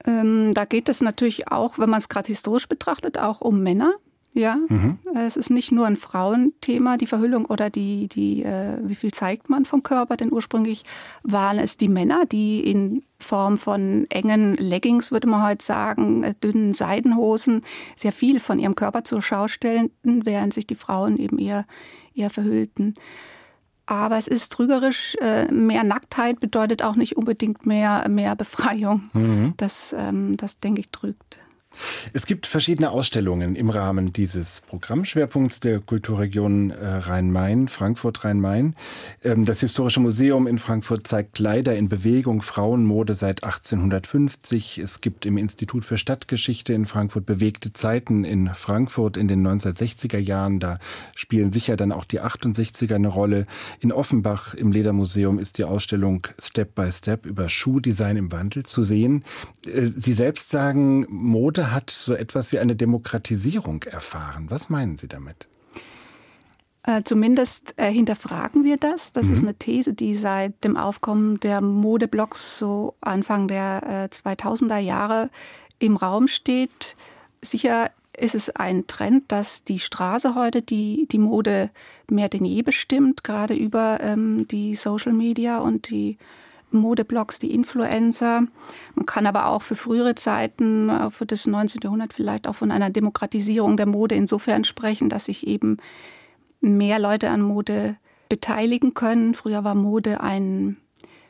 Ähm, 0.05 0.51
da 0.53 0.65
geht 0.65 0.89
es 0.89 1.01
natürlich 1.01 1.49
auch, 1.51 1.79
wenn 1.79 1.89
man 1.89 1.99
es 1.99 2.09
gerade 2.09 2.27
historisch 2.27 2.67
betrachtet, 2.67 3.17
auch 3.17 3.41
um 3.41 3.63
Männer. 3.63 3.95
Ja, 4.37 4.55
mhm. 4.69 4.99
es 5.15 5.35
ist 5.35 5.49
nicht 5.49 5.71
nur 5.71 5.87
ein 5.87 5.97
Frauenthema, 5.97 6.97
die 6.97 7.07
Verhüllung 7.07 7.45
oder 7.45 7.71
die, 7.71 8.07
die, 8.07 8.43
äh, 8.43 8.77
wie 8.83 8.93
viel 8.93 9.11
zeigt 9.11 9.49
man 9.49 9.65
vom 9.65 9.81
Körper, 9.81 10.15
denn 10.15 10.31
ursprünglich 10.31 10.83
waren 11.23 11.57
es 11.57 11.75
die 11.75 11.87
Männer, 11.87 12.27
die 12.27 12.59
in 12.59 13.01
Form 13.19 13.57
von 13.57 14.05
engen 14.11 14.55
Leggings, 14.55 15.11
würde 15.11 15.27
man 15.27 15.43
heute 15.43 15.65
sagen, 15.65 16.23
äh, 16.23 16.35
dünnen 16.35 16.73
Seidenhosen, 16.73 17.63
sehr 17.95 18.11
viel 18.11 18.39
von 18.39 18.59
ihrem 18.59 18.75
Körper 18.75 19.03
zur 19.03 19.23
Schau 19.23 19.47
stellten, 19.47 20.23
während 20.23 20.53
sich 20.53 20.67
die 20.67 20.75
Frauen 20.75 21.17
eben 21.17 21.39
eher, 21.39 21.65
eher 22.13 22.29
verhüllten. 22.29 22.93
Aber 23.87 24.17
es 24.19 24.27
ist 24.27 24.51
trügerisch, 24.51 25.15
äh, 25.19 25.51
mehr 25.51 25.83
Nacktheit 25.83 26.39
bedeutet 26.39 26.83
auch 26.83 26.95
nicht 26.95 27.17
unbedingt 27.17 27.65
mehr, 27.65 28.07
mehr 28.07 28.35
Befreiung. 28.35 29.09
Mhm. 29.13 29.55
Das, 29.57 29.95
ähm, 29.97 30.37
das 30.37 30.59
denke 30.59 30.81
ich, 30.81 30.91
trügt. 30.91 31.39
Es 32.13 32.25
gibt 32.25 32.47
verschiedene 32.47 32.91
Ausstellungen 32.91 33.55
im 33.55 33.69
Rahmen 33.69 34.13
dieses 34.13 34.61
Programmschwerpunkts 34.61 35.59
der 35.59 35.79
Kulturregion 35.79 36.71
äh, 36.71 36.85
Rhein-Main, 36.85 37.67
Frankfurt-Rhein-Main. 37.67 38.75
Ähm, 39.23 39.45
das 39.45 39.59
Historische 39.59 39.99
Museum 39.99 40.47
in 40.47 40.57
Frankfurt 40.57 41.07
zeigt 41.07 41.33
Kleider 41.33 41.75
in 41.75 41.89
Bewegung, 41.89 42.41
Frauenmode 42.41 43.15
seit 43.15 43.43
1850. 43.43 44.79
Es 44.79 45.01
gibt 45.01 45.25
im 45.25 45.37
Institut 45.37 45.85
für 45.85 45.97
Stadtgeschichte 45.97 46.73
in 46.73 46.85
Frankfurt 46.85 47.25
bewegte 47.25 47.71
Zeiten 47.73 48.23
in 48.23 48.49
Frankfurt 48.53 49.17
in 49.17 49.27
den 49.27 49.45
1960er 49.45 50.17
Jahren. 50.17 50.59
Da 50.59 50.79
spielen 51.15 51.51
sicher 51.51 51.75
dann 51.75 51.91
auch 51.91 52.05
die 52.05 52.21
68er 52.21 52.95
eine 52.95 53.09
Rolle. 53.09 53.45
In 53.79 53.91
Offenbach 53.91 54.53
im 54.53 54.71
Ledermuseum 54.71 55.39
ist 55.39 55.57
die 55.57 55.65
Ausstellung 55.65 56.27
Step 56.41 56.75
by 56.75 56.91
Step 56.91 57.25
über 57.25 57.49
Schuhdesign 57.49 58.17
im 58.17 58.31
Wandel 58.31 58.63
zu 58.63 58.83
sehen. 58.83 59.23
Äh, 59.65 59.87
Sie 59.97 60.13
selbst 60.13 60.49
sagen, 60.49 61.05
Mode 61.09 61.66
hat 61.71 61.89
so 61.89 62.13
etwas 62.13 62.51
wie 62.51 62.59
eine 62.59 62.75
Demokratisierung 62.75 63.83
erfahren. 63.83 64.47
Was 64.49 64.69
meinen 64.69 64.97
Sie 64.97 65.07
damit? 65.07 65.47
Äh, 66.83 67.03
zumindest 67.03 67.73
äh, 67.77 67.91
hinterfragen 67.91 68.63
wir 68.63 68.77
das. 68.77 69.11
Das 69.11 69.27
mhm. 69.27 69.33
ist 69.33 69.41
eine 69.41 69.55
These, 69.55 69.93
die 69.93 70.15
seit 70.15 70.63
dem 70.63 70.77
Aufkommen 70.77 71.39
der 71.41 71.59
Modeblogs 71.59 72.57
so 72.57 72.95
Anfang 73.01 73.49
der 73.49 74.09
äh, 74.11 74.15
2000er 74.15 74.77
Jahre 74.77 75.29
im 75.79 75.97
Raum 75.97 76.27
steht. 76.27 76.95
Sicher 77.41 77.91
ist 78.17 78.35
es 78.35 78.49
ein 78.49 78.87
Trend, 78.87 79.31
dass 79.31 79.63
die 79.63 79.79
Straße 79.79 80.33
heute 80.33 80.61
die, 80.61 81.07
die 81.11 81.19
Mode 81.19 81.69
mehr 82.09 82.29
denn 82.29 82.45
je 82.45 82.61
bestimmt, 82.61 83.23
gerade 83.23 83.53
über 83.53 83.99
ähm, 84.01 84.47
die 84.47 84.73
Social 84.75 85.13
Media 85.13 85.59
und 85.59 85.89
die 85.89 86.17
Modeblogs, 86.71 87.39
die 87.39 87.53
Influencer. 87.53 88.43
Man 88.95 89.05
kann 89.05 89.25
aber 89.25 89.47
auch 89.47 89.61
für 89.61 89.75
frühere 89.75 90.15
Zeiten, 90.15 90.89
äh, 90.89 91.09
für 91.09 91.25
das 91.25 91.47
19. 91.47 91.81
Jahrhundert 91.83 92.13
vielleicht 92.13 92.47
auch 92.47 92.55
von 92.55 92.71
einer 92.71 92.89
Demokratisierung 92.89 93.77
der 93.77 93.85
Mode 93.85 94.15
insofern 94.15 94.63
sprechen, 94.63 95.09
dass 95.09 95.25
sich 95.25 95.47
eben 95.47 95.77
mehr 96.61 96.99
Leute 96.99 97.29
an 97.29 97.41
Mode 97.41 97.97
beteiligen 98.29 98.93
können. 98.93 99.33
Früher 99.33 99.63
war 99.63 99.75
Mode 99.75 100.21
ein 100.21 100.77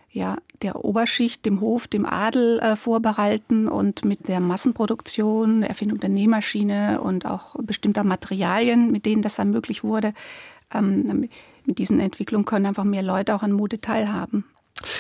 ja, 0.09 0.37
der 0.63 0.83
Oberschicht, 0.83 1.45
dem 1.45 1.61
Hof, 1.61 1.87
dem 1.87 2.05
Adel 2.05 2.59
äh, 2.59 2.75
vorbehalten 2.75 3.67
und 3.67 4.03
mit 4.03 4.27
der 4.27 4.39
Massenproduktion, 4.39 5.61
der 5.61 5.69
Erfindung 5.69 5.99
der 5.99 6.09
Nähmaschine 6.09 7.01
und 7.01 7.25
auch 7.25 7.55
bestimmter 7.61 8.03
Materialien, 8.03 8.91
mit 8.91 9.05
denen 9.05 9.21
das 9.21 9.35
dann 9.35 9.51
möglich 9.51 9.83
wurde, 9.83 10.13
ähm, 10.73 11.29
mit 11.65 11.77
diesen 11.77 11.99
Entwicklungen 11.99 12.45
können 12.45 12.65
einfach 12.65 12.83
mehr 12.83 13.03
Leute 13.03 13.35
auch 13.35 13.43
an 13.43 13.51
Mode 13.51 13.79
teilhaben. 13.79 14.45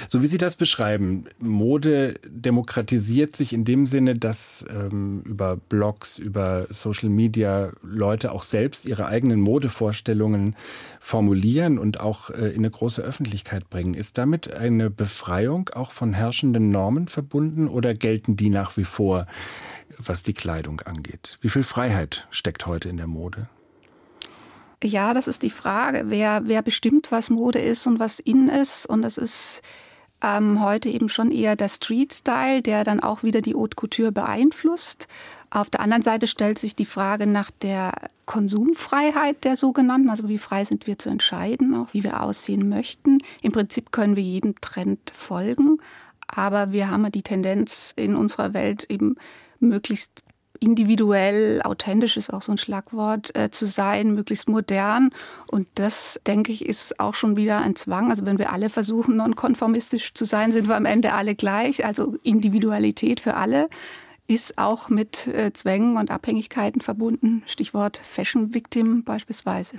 So 0.07 0.21
wie 0.21 0.27
Sie 0.27 0.37
das 0.37 0.55
beschreiben, 0.55 1.25
Mode 1.39 2.15
demokratisiert 2.27 3.35
sich 3.35 3.53
in 3.53 3.63
dem 3.63 3.85
Sinne, 3.85 4.15
dass 4.15 4.65
ähm, 4.69 5.21
über 5.21 5.57
Blogs, 5.57 6.17
über 6.17 6.67
Social 6.69 7.09
Media 7.09 7.71
Leute 7.83 8.31
auch 8.31 8.43
selbst 8.43 8.89
ihre 8.89 9.05
eigenen 9.05 9.39
Modevorstellungen 9.39 10.55
formulieren 10.99 11.77
und 11.77 11.99
auch 11.99 12.29
äh, 12.31 12.49
in 12.49 12.57
eine 12.57 12.71
große 12.71 13.01
Öffentlichkeit 13.01 13.69
bringen. 13.69 13.93
Ist 13.93 14.17
damit 14.17 14.51
eine 14.51 14.89
Befreiung 14.89 15.69
auch 15.69 15.91
von 15.91 16.13
herrschenden 16.13 16.69
Normen 16.69 17.07
verbunden 17.07 17.67
oder 17.67 17.93
gelten 17.93 18.35
die 18.35 18.49
nach 18.49 18.77
wie 18.77 18.83
vor, 18.83 19.27
was 19.97 20.23
die 20.23 20.33
Kleidung 20.33 20.81
angeht? 20.81 21.37
Wie 21.41 21.49
viel 21.49 21.63
Freiheit 21.63 22.27
steckt 22.31 22.65
heute 22.65 22.89
in 22.89 22.97
der 22.97 23.07
Mode? 23.07 23.47
Ja, 24.83 25.13
das 25.13 25.27
ist 25.27 25.41
die 25.41 25.49
Frage. 25.49 26.03
Wer, 26.07 26.41
wer 26.45 26.61
bestimmt, 26.61 27.11
was 27.11 27.29
Mode 27.29 27.59
ist 27.59 27.87
und 27.87 27.99
was 27.99 28.19
in 28.19 28.47
ist? 28.47 28.85
Und 28.85 29.01
das 29.01 29.17
ist 29.17 29.61
ähm, 30.21 30.61
heute 30.63 30.89
eben 30.89 31.09
schon 31.09 31.31
eher 31.31 31.55
der 31.55 31.69
Street-Style, 31.69 32.61
der 32.61 32.83
dann 32.83 32.99
auch 32.99 33.23
wieder 33.23 33.41
die 33.41 33.55
Haute 33.55 33.75
Couture 33.75 34.11
beeinflusst. 34.11 35.07
Auf 35.49 35.69
der 35.69 35.79
anderen 35.79 36.03
Seite 36.03 36.27
stellt 36.27 36.59
sich 36.59 36.75
die 36.75 36.85
Frage 36.85 37.25
nach 37.25 37.49
der 37.49 37.93
Konsumfreiheit 38.25 39.43
der 39.45 39.55
sogenannten, 39.55 40.09
also 40.09 40.27
wie 40.27 40.37
frei 40.37 40.65
sind 40.65 40.85
wir 40.85 40.99
zu 40.99 41.09
entscheiden, 41.09 41.73
auch 41.73 41.93
wie 41.93 42.03
wir 42.03 42.21
aussehen 42.21 42.67
möchten. 42.67 43.19
Im 43.41 43.53
Prinzip 43.53 43.91
können 43.91 44.15
wir 44.15 44.23
jedem 44.23 44.59
Trend 44.59 45.11
folgen, 45.15 45.79
aber 46.27 46.71
wir 46.71 46.91
haben 46.91 47.05
ja 47.05 47.09
die 47.09 47.23
Tendenz 47.23 47.93
in 47.95 48.15
unserer 48.15 48.53
Welt 48.53 48.85
eben 48.89 49.15
möglichst 49.59 50.21
individuell, 50.59 51.61
authentisch 51.63 52.17
ist 52.17 52.31
auch 52.31 52.41
so 52.41 52.51
ein 52.51 52.57
Schlagwort, 52.57 53.35
äh, 53.35 53.51
zu 53.51 53.65
sein, 53.65 54.13
möglichst 54.13 54.49
modern. 54.49 55.11
Und 55.51 55.67
das, 55.75 56.19
denke 56.27 56.51
ich, 56.51 56.65
ist 56.65 56.99
auch 56.99 57.13
schon 57.13 57.35
wieder 57.37 57.61
ein 57.61 57.75
Zwang. 57.75 58.09
Also 58.09 58.25
wenn 58.25 58.39
wir 58.39 58.51
alle 58.51 58.69
versuchen, 58.69 59.17
nonkonformistisch 59.17 60.13
zu 60.13 60.25
sein, 60.25 60.51
sind 60.51 60.67
wir 60.67 60.75
am 60.75 60.85
Ende 60.85 61.13
alle 61.13 61.35
gleich. 61.35 61.85
Also 61.85 62.17
Individualität 62.23 63.19
für 63.19 63.35
alle 63.35 63.69
ist 64.27 64.57
auch 64.57 64.89
mit 64.89 65.27
äh, 65.27 65.53
Zwängen 65.53 65.97
und 65.97 66.11
Abhängigkeiten 66.11 66.81
verbunden. 66.81 67.43
Stichwort 67.45 67.99
Fashion 68.03 68.53
Victim 68.53 69.03
beispielsweise. 69.03 69.77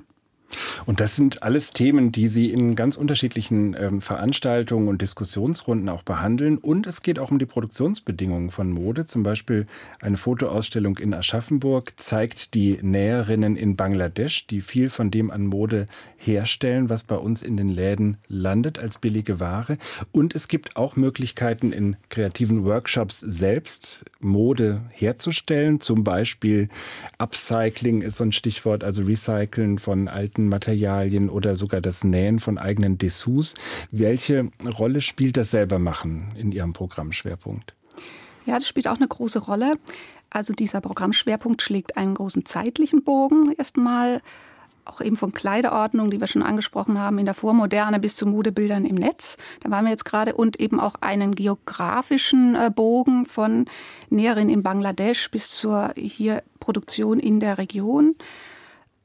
Und 0.87 1.01
das 1.01 1.17
sind 1.17 1.43
alles 1.43 1.71
Themen, 1.71 2.13
die 2.13 2.29
Sie 2.29 2.51
in 2.51 2.75
ganz 2.75 2.97
unterschiedlichen 2.97 3.77
ähm, 3.79 4.01
Veranstaltungen 4.01 4.89
und 4.89 5.03
Diskussionsrunden 5.03 5.89
auch 5.89 6.03
behandeln. 6.03 6.59
Und 6.59 6.87
es 6.87 7.03
geht 7.03 7.19
auch 7.19 7.31
um 7.31 7.39
die 7.39 7.47
Produktionsbedingungen 7.47 8.51
von 8.51 8.71
Mode. 8.71 9.07
Zum 9.07 9.23
Beispiel 9.23 9.67
eine 10.01 10.17
Fotoausstellung 10.17 10.99
in 10.99 11.15
Aschaffenburg 11.15 11.93
zeigt 11.97 12.55
die 12.55 12.79
Näherinnen 12.81 13.57
in 13.57 13.77
Bangladesch, 13.77 14.47
die 14.47 14.61
viel 14.61 14.91
von 14.91 15.11
dem 15.11 15.31
an 15.31 15.47
Mode 15.47 15.87
herstellen, 16.17 16.91
was 16.91 17.05
bei 17.05 17.17
uns 17.17 17.43
in 17.43 17.57
den 17.57 17.69
Läden 17.69 18.17
landet 18.29 18.79
als 18.79 18.99
billige 18.99 19.41
Ware. 19.41 19.79
Und 20.13 20.35
es 20.35 20.49
gibt 20.49 20.77
auch 20.77 20.97
Möglichkeiten 20.97 21.73
in 21.73 21.97
kreativen 22.09 22.65
Workshops 22.65 23.21
selbst 23.21 24.05
Mode 24.21 24.83
herzustellen. 24.93 25.81
Zum 25.81 26.05
Beispiel 26.05 26.69
Upcycling 27.19 28.03
ist 28.03 28.17
so 28.17 28.25
ein 28.25 28.33
Stichwort, 28.33 28.83
also 28.83 29.03
Recyceln 29.03 29.79
von 29.79 30.09
alten 30.09 30.38
gebrauchten 30.39 30.49
Materialien 30.49 31.29
oder 31.29 31.57
sogar 31.57 31.81
das 31.81 32.05
Nähen 32.05 32.39
von 32.39 32.59
eigenen 32.59 32.99
Dessous. 32.99 33.55
Welche 33.91 34.51
Rolle 34.79 35.01
spielt 35.01 35.37
das 35.37 35.51
Selbermachen 35.51 36.33
in 36.37 36.53
Ihrem 36.53 36.73
Programmschwerpunkt? 36.73 37.75
Ja, 38.47 38.59
das 38.59 38.69
spielt 38.69 38.89
auch 38.89 38.97
eine 38.97 39.09
große 39.09 39.41
Rolle. 39.41 39.79
Also 40.31 40.53
dieser 40.53 40.81
Programmschwerpunkt 40.81 41.61
schlägt 41.61 41.97
einen 41.97 42.15
großen 42.15 42.45
zeitlichen 42.45 43.03
Bogen 43.03 43.53
erstmal 43.59 44.23
auch 44.85 45.03
eben 45.03 45.19
von 45.19 45.33
Kleiderordnung, 45.33 46.11
die 46.11 46.19
wir 46.19 46.27
schon 46.27 46.43
angesprochen 46.43 46.99
haben, 46.99 47.19
in 47.19 47.27
der 47.27 47.35
Vormoderne 47.35 48.01
bis 48.01 48.17
zu 48.17 48.27
Modebildern 48.27 48.87
im 48.87 48.95
Netz. 48.95 49.37
Da 49.61 49.71
waren 49.71 49.85
wir 49.85 49.91
jetzt 49.91 50.07
gerade 50.07 50.35
und 50.35 50.59
eben 50.59 50.81
auch 50.81 50.95
einen 51.03 51.35
geografischen 51.35 52.55
äh, 52.55 52.71
Bogen 52.75 53.27
von 53.27 53.67
Näherin 54.09 54.49
in 54.49 54.63
Bangladesch 54.63 55.31
bis 55.31 55.51
zur 55.51 55.93
hier 55.95 56.43
Produktion 56.59 57.21
in 57.21 57.39
der 57.39 57.59
Region. 57.59 58.15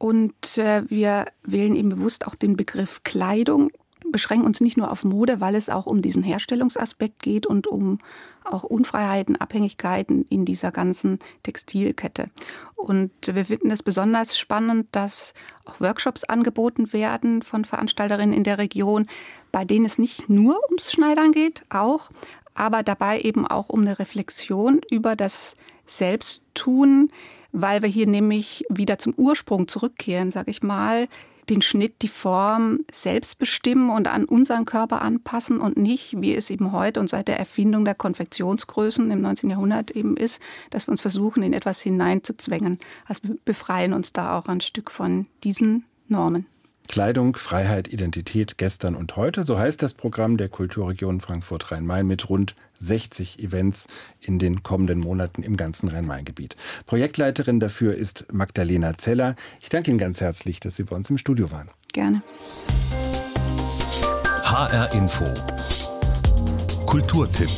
Und 0.04 0.58
äh, 0.58 0.84
wir 0.90 1.28
wählen 1.44 1.76
eben 1.76 1.88
bewusst 1.88 2.28
auch 2.28 2.36
den 2.36 2.58
Begriff 2.58 3.04
Kleidung, 3.04 3.72
beschränken 4.12 4.46
uns 4.46 4.60
nicht 4.60 4.76
nur 4.76 4.92
auf 4.92 5.06
Mode, 5.06 5.40
weil 5.40 5.56
es 5.56 5.70
auch 5.70 5.86
um 5.86 6.02
diesen 6.02 6.24
Herstellungsaspekt 6.24 7.22
geht 7.22 7.46
und 7.46 7.68
um 7.68 8.00
auch 8.44 8.66
Unfreiheiten, 8.66 9.38
Abhängigkeiten 9.38 10.26
in 10.28 10.44
dieser 10.44 10.74
ganzen 10.74 11.20
Textilkette. 11.44 12.30
Und 12.76 13.12
wir 13.24 13.46
finden 13.46 13.72
es 13.72 13.82
besonders 13.82 14.38
spannend, 14.38 14.88
dass 14.92 15.34
auch 15.64 15.80
Workshops 15.80 16.26
angeboten 16.26 16.92
werden 16.92 17.42
von 17.42 17.64
Veranstalterinnen 17.64 18.36
in 18.36 18.44
der 18.44 18.58
Region, 18.58 19.08
bei 19.54 19.64
denen 19.64 19.86
es 19.86 20.00
nicht 20.00 20.28
nur 20.28 20.60
ums 20.68 20.92
Schneidern 20.92 21.32
geht, 21.32 21.64
auch, 21.70 22.12
aber 22.56 22.84
dabei 22.84 23.22
eben 23.22 23.48
auch 23.48 23.70
um 23.70 23.80
eine 23.80 23.98
Reflexion 24.00 24.82
über 24.92 25.16
das 25.16 25.56
Selbsttun, 25.86 27.10
weil 27.54 27.82
wir 27.82 27.90
hier 27.90 28.08
nämlich 28.08 28.66
wieder 28.70 29.00
zum 29.00 29.14
Ursprung 29.16 29.68
zurückkehren, 29.70 30.32
sage 30.32 30.52
ich 30.52 30.62
mal, 30.62 31.08
den 31.50 31.62
Schnitt, 31.62 32.02
die 32.02 32.08
Form 32.08 32.80
selbst 32.92 33.38
bestimmen 33.38 33.90
und 33.90 34.08
an 34.08 34.26
unseren 34.26 34.66
Körper 34.66 35.02
anpassen 35.02 35.60
und 35.60 35.78
nicht, 35.78 36.22
wie 36.22 36.36
es 36.36 36.50
eben 36.50 36.72
heute 36.72 37.00
und 37.00 37.10
seit 37.10 37.28
der 37.28 37.38
Erfindung 37.38 37.86
der 37.86 37.96
Konfektionsgrößen 37.96 39.12
im 39.12 39.22
19. 39.22 39.50
Jahrhundert 39.50 39.92
eben 39.92 40.16
ist, 40.18 40.42
dass 40.70 40.88
wir 40.88 40.92
uns 40.92 41.02
versuchen, 41.02 41.44
in 41.44 41.54
etwas 41.54 41.82
hineinzuzwängen. 41.82 42.80
Also 43.06 43.36
befreien 43.46 43.94
uns 43.94 44.14
da 44.14 44.38
auch 44.38 44.48
ein 44.48 44.62
Stück 44.62 44.90
von 44.90 45.28
diesen 45.44 45.86
Normen. 46.08 46.46
Kleidung, 46.88 47.36
Freiheit, 47.36 47.88
Identität 47.88 48.58
gestern 48.58 48.96
und 48.96 49.16
heute. 49.16 49.44
So 49.44 49.58
heißt 49.58 49.82
das 49.82 49.94
Programm 49.94 50.38
der 50.38 50.50
Kulturregion 50.50 51.22
Frankfurt-Rhein-Main 51.22 52.06
mit 52.06 52.30
rund 52.30 52.56
60 52.80 53.40
Events 53.40 53.88
in 54.20 54.40
den 54.40 54.64
kommenden 54.64 55.00
Monaten 55.00 55.44
im 55.44 55.58
ganzen 55.58 55.90
Rhein-Main-Gebiet. 55.90 56.56
Projektleiterin 56.86 57.60
dafür 57.60 57.96
ist 57.96 58.26
Magdalena 58.32 58.98
Zeller. 58.98 59.36
Ich 59.62 59.70
danke 59.70 59.92
Ihnen 59.92 59.98
ganz 59.98 60.22
herzlich, 60.22 60.60
dass 60.60 60.76
Sie 60.76 60.84
bei 60.84 60.96
uns 60.96 61.10
im 61.10 61.18
Studio 61.18 61.52
waren. 61.52 61.70
Gerne. 61.94 62.22
HR 64.44 64.94
Info. 64.94 65.26
Kulturtipp. 66.86 67.50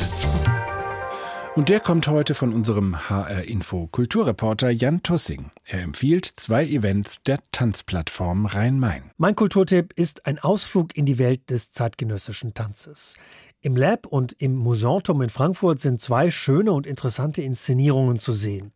Und 1.56 1.70
der 1.70 1.80
kommt 1.80 2.06
heute 2.06 2.34
von 2.34 2.52
unserem 2.52 3.08
HR 3.08 3.44
Info 3.44 3.86
Kulturreporter 3.90 4.68
Jan 4.68 5.02
Tussing. 5.02 5.52
Er 5.64 5.80
empfiehlt 5.80 6.26
zwei 6.26 6.66
Events 6.66 7.22
der 7.22 7.38
Tanzplattform 7.50 8.44
Rhein-Main. 8.44 9.10
Mein 9.16 9.36
Kulturtipp 9.36 9.94
ist 9.94 10.26
ein 10.26 10.38
Ausflug 10.38 10.94
in 10.98 11.06
die 11.06 11.18
Welt 11.18 11.48
des 11.48 11.70
zeitgenössischen 11.70 12.52
Tanzes. 12.52 13.16
Im 13.62 13.74
Lab 13.74 14.06
und 14.06 14.32
im 14.38 14.54
Musanturm 14.54 15.22
in 15.22 15.30
Frankfurt 15.30 15.80
sind 15.80 16.00
zwei 16.00 16.30
schöne 16.30 16.72
und 16.72 16.86
interessante 16.86 17.42
Inszenierungen 17.42 18.18
zu 18.18 18.32
sehen. 18.32 18.72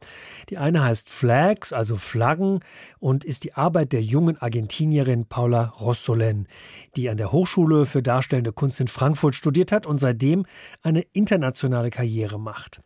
Die 0.49 0.59
eine 0.59 0.83
heißt 0.83 1.11
Flags, 1.11 1.73
also 1.73 1.97
Flaggen, 1.97 2.61
und 2.99 3.25
ist 3.25 3.45
die 3.45 3.53
Arbeit 3.53 3.93
der 3.93 4.03
jungen 4.03 4.39
Argentinierin 4.39 5.27
Paula 5.27 5.67
Rossolen, 5.81 6.49
die 6.97 7.11
an 7.11 7.19
der 7.19 7.31
Hochschule 7.31 7.87
für 7.87 8.03
Darstellende 8.03 8.53
Kunst 8.53 8.81
in 8.81 8.89
Frankfurt 8.89 9.35
studiert 9.35 9.71
hat 9.71 9.87
und 9.87 9.99
seitdem 9.99 10.47
eine 10.83 11.03
internationale 11.13 11.91
Karriere 11.91 12.41
macht. 12.41 12.81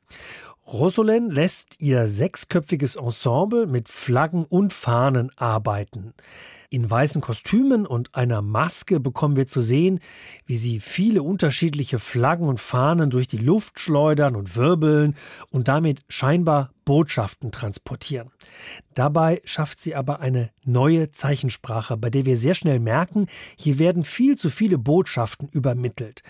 Rossolen 0.67 1.31
lässt 1.31 1.81
ihr 1.81 2.09
sechsköpfiges 2.09 2.97
Ensemble 2.97 3.67
mit 3.67 3.89
Flaggen 3.89 4.45
und 4.45 4.73
Fahnen 4.73 5.31
arbeiten. 5.37 6.15
In 6.71 6.91
weißen 6.91 7.21
Kostümen 7.21 7.87
und 7.87 8.15
einer 8.15 8.43
Maske 8.43 9.01
bekommen 9.01 9.37
wir 9.37 9.47
zu 9.47 9.63
sehen, 9.63 10.01
wie 10.47 10.57
sie 10.57 10.81
viele 10.81 11.23
unterschiedliche 11.23 11.99
Flaggen 11.99 12.49
und 12.49 12.61
Fahnen 12.61 13.11
durch 13.11 13.29
die 13.29 13.39
Luft 13.39 13.81
schleudern 13.81 14.37
und 14.37 14.57
wirbeln 14.57 15.17
und 15.51 15.69
damit 15.69 16.03
scheinbar 16.09 16.71
Botschaften 16.85 17.53
transportieren. 17.53 18.31
Dabei 18.95 19.41
schafft 19.45 19.81
sie 19.81 19.95
aber 19.95 20.21
eine 20.21 20.51
neue 20.65 21.11
Zeichensprache, 21.11 21.97
bei 21.97 22.11
der 22.11 22.27
wir 22.27 22.37
sehr 22.37 22.55
schnell 22.55 22.81
merken, 22.81 23.27
hier 23.57 23.79
werden 23.79 24.05
viel 24.05 24.37
zu 24.37 24.51
viele 24.51 24.79
Botschaften 24.79 25.49
übermittelt. 25.49 26.23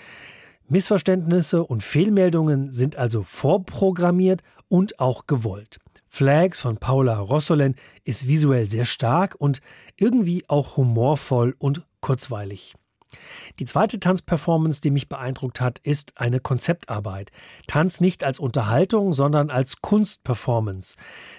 Missverständnisse 0.69 1.63
und 1.63 1.83
Fehlmeldungen 1.83 2.73
sind 2.73 2.97
also 2.97 3.23
vorprogrammiert 3.23 4.43
und 4.69 4.99
auch 4.99 5.27
gewollt. 5.27 5.79
Flags 6.15 6.61
von 6.61 6.77
Paula 6.77 7.19
Rossolen 7.19 7.75
ist 8.05 8.29
visuell 8.29 8.69
sehr 8.69 8.85
stark 8.85 9.35
und 9.37 9.61
irgendwie 9.97 10.45
auch 10.47 10.77
humorvoll 10.77 11.57
und 11.59 11.83
kurzweilig. 12.01 12.77
Die 13.59 13.65
zweite 13.65 13.99
Tanzperformance, 13.99 14.81
die 14.81 14.93
mich 14.93 15.09
beeindruckt 15.09 15.61
hat, 15.61 15.81
ist 15.81 16.13
eine 16.17 16.39
Konzeptarbeit. 16.39 17.33
Tanz 17.67 18.01
nicht 18.01 18.23
als 18.23 18.39
Unterhaltung, 18.39 19.13
sondern 19.13 19.51
als 19.51 19.81
Kunstperformance. 19.81 20.95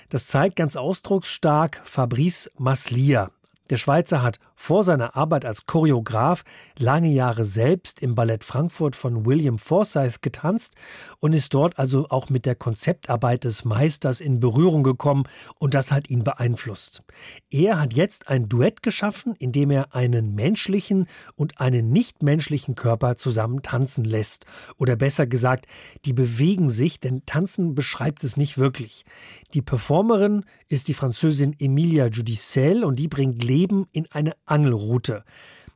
Das 0.10 0.28
zeigt 0.28 0.58
ganz 0.58 0.76
ausdrucksstark 0.76 1.80
Fabrice 1.86 2.52
Maslia, 2.58 3.32
der 3.70 3.78
Schweizer 3.78 4.22
hat 4.22 4.40
vor 4.56 4.84
seiner 4.84 5.15
Arbeit 5.15 5.46
als 5.46 5.65
Choreograf 5.65 6.44
lange 6.78 7.10
Jahre 7.10 7.46
selbst 7.46 8.02
im 8.02 8.15
Ballett 8.15 8.44
Frankfurt 8.44 8.96
von 8.96 9.26
William 9.26 9.58
Forsyth 9.58 10.22
getanzt 10.22 10.76
und 11.20 11.34
ist 11.34 11.54
dort 11.54 11.78
also 11.78 12.08
auch 12.10 12.30
mit 12.30 12.46
der 12.46 12.56
Konzeptarbeit 12.56 13.44
des 13.44 13.65
Meisters 13.65 14.22
in 14.22 14.39
Berührung 14.39 14.84
gekommen 14.84 15.24
und 15.60 15.74
das 15.74 15.91
hat 15.91 16.10
ihn 16.10 16.24
beeinflusst. 16.24 17.04
Er 17.52 17.80
hat 17.80 17.94
jetzt 17.94 18.30
ein 18.30 18.50
Duett 18.50 18.82
geschaffen, 18.82 19.36
in 19.38 19.52
dem 19.52 19.72
er 19.72 19.94
einen 19.94 20.36
menschlichen 20.36 21.08
und 21.36 21.60
einen 21.60 21.91
nichtmenschlichen 21.91 22.76
Körper 22.76 23.18
zusammen 23.18 23.62
tanzen 23.62 24.06
lässt. 24.06 24.46
Oder 24.78 24.96
besser 24.96 25.28
gesagt, 25.28 25.68
die 26.06 26.13
bewegen 26.13 26.70
sich, 26.70 27.00
denn 27.00 27.26
tanzen 27.26 27.76
beschreibt 27.76 28.24
es 28.24 28.38
nicht 28.38 28.58
wirklich. 28.58 29.06
Die 29.54 29.62
Performerin 29.62 30.44
ist 30.68 30.88
die 30.88 30.94
Französin 30.94 31.56
Emilia 31.60 32.08
Judicel 32.08 32.84
und 32.84 32.98
die 32.98 33.08
bringt 33.08 33.44
Leben 33.44 33.86
in 33.91 34.06
eine 34.12 34.34
Angelrute. 34.46 35.24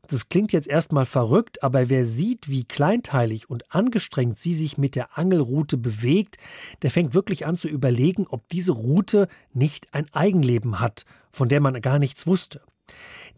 Das 0.07 0.27
klingt 0.27 0.51
jetzt 0.51 0.67
erstmal 0.67 1.05
verrückt, 1.05 1.61
aber 1.61 1.89
wer 1.89 2.03
sieht, 2.03 2.49
wie 2.49 2.63
kleinteilig 2.63 3.47
und 3.47 3.71
angestrengt 3.73 4.39
sie 4.39 4.55
sich 4.55 4.77
mit 4.77 4.95
der 4.95 5.19
Angelrute 5.19 5.77
bewegt, 5.77 6.37
der 6.81 6.89
fängt 6.89 7.13
wirklich 7.13 7.45
an 7.45 7.55
zu 7.55 7.67
überlegen, 7.67 8.25
ob 8.27 8.47
diese 8.49 8.71
Route 8.71 9.27
nicht 9.53 9.93
ein 9.93 10.07
Eigenleben 10.11 10.79
hat, 10.79 11.05
von 11.31 11.47
der 11.47 11.59
man 11.59 11.79
gar 11.79 11.99
nichts 11.99 12.25
wusste. 12.25 12.61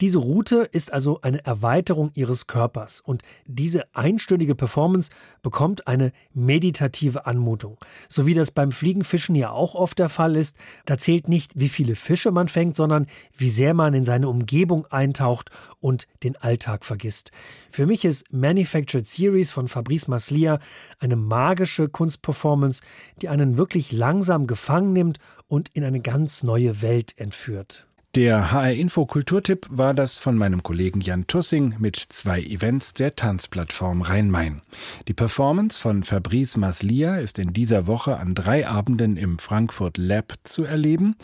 Diese 0.02 0.18
Route 0.18 0.68
ist 0.72 0.92
also 0.92 1.20
eine 1.22 1.46
Erweiterung 1.46 2.10
ihres 2.16 2.48
Körpers 2.48 3.02
und 3.02 3.22
diese 3.46 3.84
einstündige 3.96 4.56
Performance 4.56 5.12
bekommt 5.44 5.88
eine 5.88 6.12
meditative 6.34 7.28
Anmutung. 7.28 7.78
So 8.08 8.26
wie 8.26 8.34
das 8.34 8.50
beim 8.50 8.72
Fliegenfischen 8.72 9.36
ja 9.36 9.52
auch 9.52 9.76
oft 9.76 10.00
der 10.00 10.10
Fall 10.10 10.36
ist, 10.36 10.58
da 10.88 10.98
zählt 10.98 11.28
nicht, 11.28 11.52
wie 11.60 11.70
viele 11.70 11.96
Fische 11.96 12.32
man 12.32 12.48
fängt, 12.48 12.76
sondern 12.76 13.06
wie 13.38 13.52
sehr 13.52 13.76
man 13.76 13.94
in 13.94 14.04
seine 14.04 14.28
Umgebung 14.28 14.88
eintaucht 14.88 15.52
und 15.80 16.08
den 16.24 16.36
Alltag 16.36 16.84
vergisst. 16.84 17.30
Für 17.70 17.86
mich 17.86 18.04
ist 18.04 18.34
Manufactured 18.34 19.06
Series 19.06 19.52
von 19.52 19.68
Fabrice 19.68 20.08
Maslia 20.08 20.60
eine 20.98 21.16
magische 21.16 21.90
Kunstperformance, 21.90 22.82
die 23.22 23.30
einen 23.30 23.58
wirklich 23.58 23.92
langsam 23.92 24.48
gefangen 24.48 24.94
nimmt 24.94 25.20
und 25.48 25.70
in 25.74 25.84
eine 25.84 26.02
ganz 26.02 26.42
neue 26.42 26.82
Welt 26.82 27.18
entführt. 27.20 27.86
Der 28.14 28.52
HR 28.52 28.74
Info 28.74 29.06
Kulturtipp 29.06 29.68
war 29.70 29.94
das 29.94 30.20
von 30.20 30.36
meinem 30.36 30.64
Kollegen 30.64 31.00
Jan 31.00 31.28
Tussing 31.28 31.76
mit 31.80 31.96
zwei 31.96 32.42
Events 32.42 32.94
der 32.94 33.16
Tanzplattform 33.16 34.02
Rhein-Main. 34.02 34.62
Die 35.08 35.14
Performance 35.14 35.80
von 35.80 36.04
Fabrice 36.04 36.58
Maslia 36.58 37.20
ist 37.20 37.40
in 37.40 37.54
dieser 37.54 37.88
Woche 37.88 38.18
an 38.18 38.36
drei 38.36 38.68
Abenden 38.68 39.16
im 39.16 39.40
Frankfurt 39.40 39.98
Lab 39.98 40.34
zu 40.44 40.66
erleben 40.66 41.16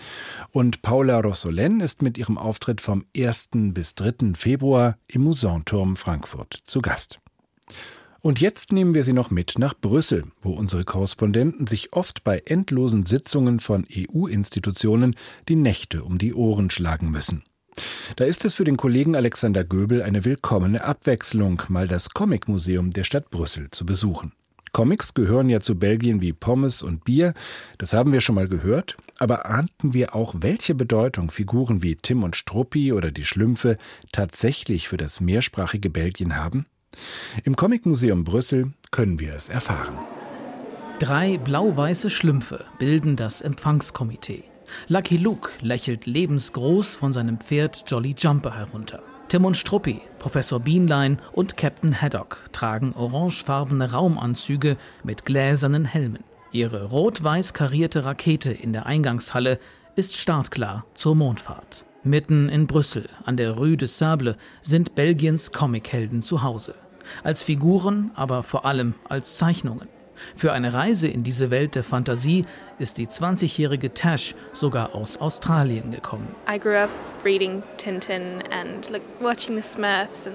und 0.52 0.82
Paula 0.82 1.19
Rossolen 1.19 1.82
ist 1.82 2.02
mit 2.02 2.17
ihrem 2.17 2.38
Auftritt 2.38 2.80
vom 2.80 3.04
1. 3.13 3.50
bis 3.73 3.95
3. 3.95 4.36
Februar 4.36 4.97
im 5.08 5.23
Musanturm 5.23 5.97
Frankfurt 5.97 6.54
zu 6.54 6.80
Gast. 6.80 7.19
Und 8.27 8.41
jetzt 8.41 8.73
nehmen 8.73 8.93
wir 8.93 9.05
Sie 9.05 9.13
noch 9.13 9.31
mit 9.31 9.53
nach 9.57 9.73
Brüssel, 9.73 10.25
wo 10.41 10.51
unsere 10.51 10.83
Korrespondenten 10.83 11.65
sich 11.65 11.93
oft 11.93 12.25
bei 12.25 12.39
endlosen 12.39 13.05
Sitzungen 13.05 13.61
von 13.61 13.87
EU-Institutionen 13.89 15.15
die 15.47 15.55
Nächte 15.55 16.03
um 16.03 16.17
die 16.17 16.33
Ohren 16.33 16.69
schlagen 16.69 17.09
müssen. 17.09 17.45
Da 18.17 18.25
ist 18.25 18.43
es 18.43 18.53
für 18.53 18.65
den 18.65 18.75
Kollegen 18.75 19.15
Alexander 19.15 19.63
Göbel 19.63 20.01
eine 20.01 20.25
willkommene 20.25 20.83
Abwechslung, 20.83 21.63
mal 21.69 21.87
das 21.87 22.09
Comic-Museum 22.09 22.91
der 22.91 23.05
Stadt 23.05 23.29
Brüssel 23.29 23.71
zu 23.71 23.85
besuchen. 23.85 24.33
Comics 24.73 25.13
gehören 25.13 25.47
ja 25.47 25.61
zu 25.61 25.79
Belgien 25.79 26.19
wie 26.19 26.33
Pommes 26.33 26.83
und 26.83 27.05
Bier, 27.05 27.33
das 27.77 27.93
haben 27.93 28.11
wir 28.11 28.19
schon 28.19 28.35
mal 28.35 28.49
gehört, 28.49 28.97
aber 29.19 29.45
ahnten 29.45 29.93
wir 29.93 30.15
auch, 30.15 30.35
welche 30.39 30.75
Bedeutung 30.75 31.31
Figuren 31.31 31.81
wie 31.81 31.95
Tim 31.95 32.23
und 32.23 32.35
Struppi 32.35 32.91
oder 32.91 33.09
die 33.09 33.23
Schlümpfe 33.23 33.77
tatsächlich 34.11 34.89
für 34.89 34.97
das 34.97 35.21
mehrsprachige 35.21 35.89
Belgien 35.89 36.35
haben? 36.35 36.65
Im 37.43 37.55
Comicmuseum 37.55 38.23
Brüssel 38.23 38.73
können 38.91 39.19
wir 39.19 39.33
es 39.36 39.49
erfahren. 39.49 39.97
Drei 40.99 41.38
blau-weiße 41.38 42.10
Schlümpfe 42.10 42.65
bilden 42.79 43.15
das 43.15 43.41
Empfangskomitee. 43.41 44.43
Lucky 44.88 45.17
Luke 45.17 45.51
lächelt 45.62 46.05
lebensgroß 46.05 46.95
von 46.95 47.13
seinem 47.13 47.39
Pferd 47.39 47.83
Jolly 47.88 48.15
Jumper 48.17 48.55
herunter. 48.55 49.03
Tim 49.27 49.45
und 49.45 49.57
Struppi, 49.57 50.01
Professor 50.19 50.60
Bienlein 50.60 51.19
und 51.33 51.57
Captain 51.57 52.01
Haddock 52.01 52.45
tragen 52.51 52.93
orangefarbene 52.93 53.91
Raumanzüge 53.91 54.77
mit 55.03 55.25
gläsernen 55.25 55.86
Helmen. 55.86 56.23
Ihre 56.51 56.86
rot-weiß 56.86 57.53
karierte 57.53 58.05
Rakete 58.05 58.51
in 58.51 58.73
der 58.73 58.86
Eingangshalle 58.86 59.60
ist 59.95 60.17
startklar 60.17 60.86
zur 60.93 61.15
Mondfahrt. 61.15 61.86
Mitten 62.03 62.47
in 62.47 62.67
Brüssel, 62.67 63.10
an 63.25 63.36
der 63.36 63.51
Rue 63.51 63.75
de 63.75 63.88
Sable, 63.88 64.38
sind 64.62 64.95
Belgiens 64.95 65.51
Comichelden 65.51 66.21
zu 66.21 66.41
Hause 66.41 66.73
als 67.24 67.41
Figuren, 67.41 68.12
aber 68.15 68.43
vor 68.43 68.65
allem 68.65 68.96
als 69.08 69.38
Zeichnungen. 69.38 69.88
Für 70.36 70.54
eine 70.54 70.74
Reise 70.74 71.08
in 71.08 71.24
diese 71.24 71.52
Welt 71.52 71.76
der 71.76 71.84
Fantasie 71.84 72.46
ist 72.80 72.98
die 72.98 73.08
20-jährige 73.08 73.93
Tash 73.93 74.36
sogar 74.54 74.96
aus 74.96 75.17
Australien 75.17 75.91
gekommen. 75.91 76.28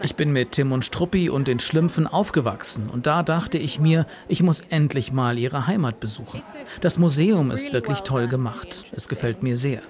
Ich 0.03 0.17
bin 0.17 0.33
mit 0.33 0.53
Tim 0.53 0.73
und 0.73 0.85
Struppi 0.85 1.31
und 1.31 1.49
den 1.49 1.61
Schlümpfen 1.61 2.07
aufgewachsen 2.07 2.89
und 2.91 3.07
da 3.07 3.23
dachte 3.23 3.59
ich 3.59 3.79
mir, 3.79 4.07
ich 4.29 4.43
muss 4.43 4.63
endlich 4.71 5.13
mal 5.13 5.39
ihre 5.39 5.67
Heimat 5.67 6.01
besuchen. 6.01 6.43
Das 6.81 6.99
Museum 6.99 7.51
ist 7.51 7.73
wirklich 7.73 8.01
toll 8.03 8.29
gemacht. 8.29 8.85
Es 8.93 9.09
gefällt 9.09 9.43
mir 9.43 9.57
sehr. 9.57 9.83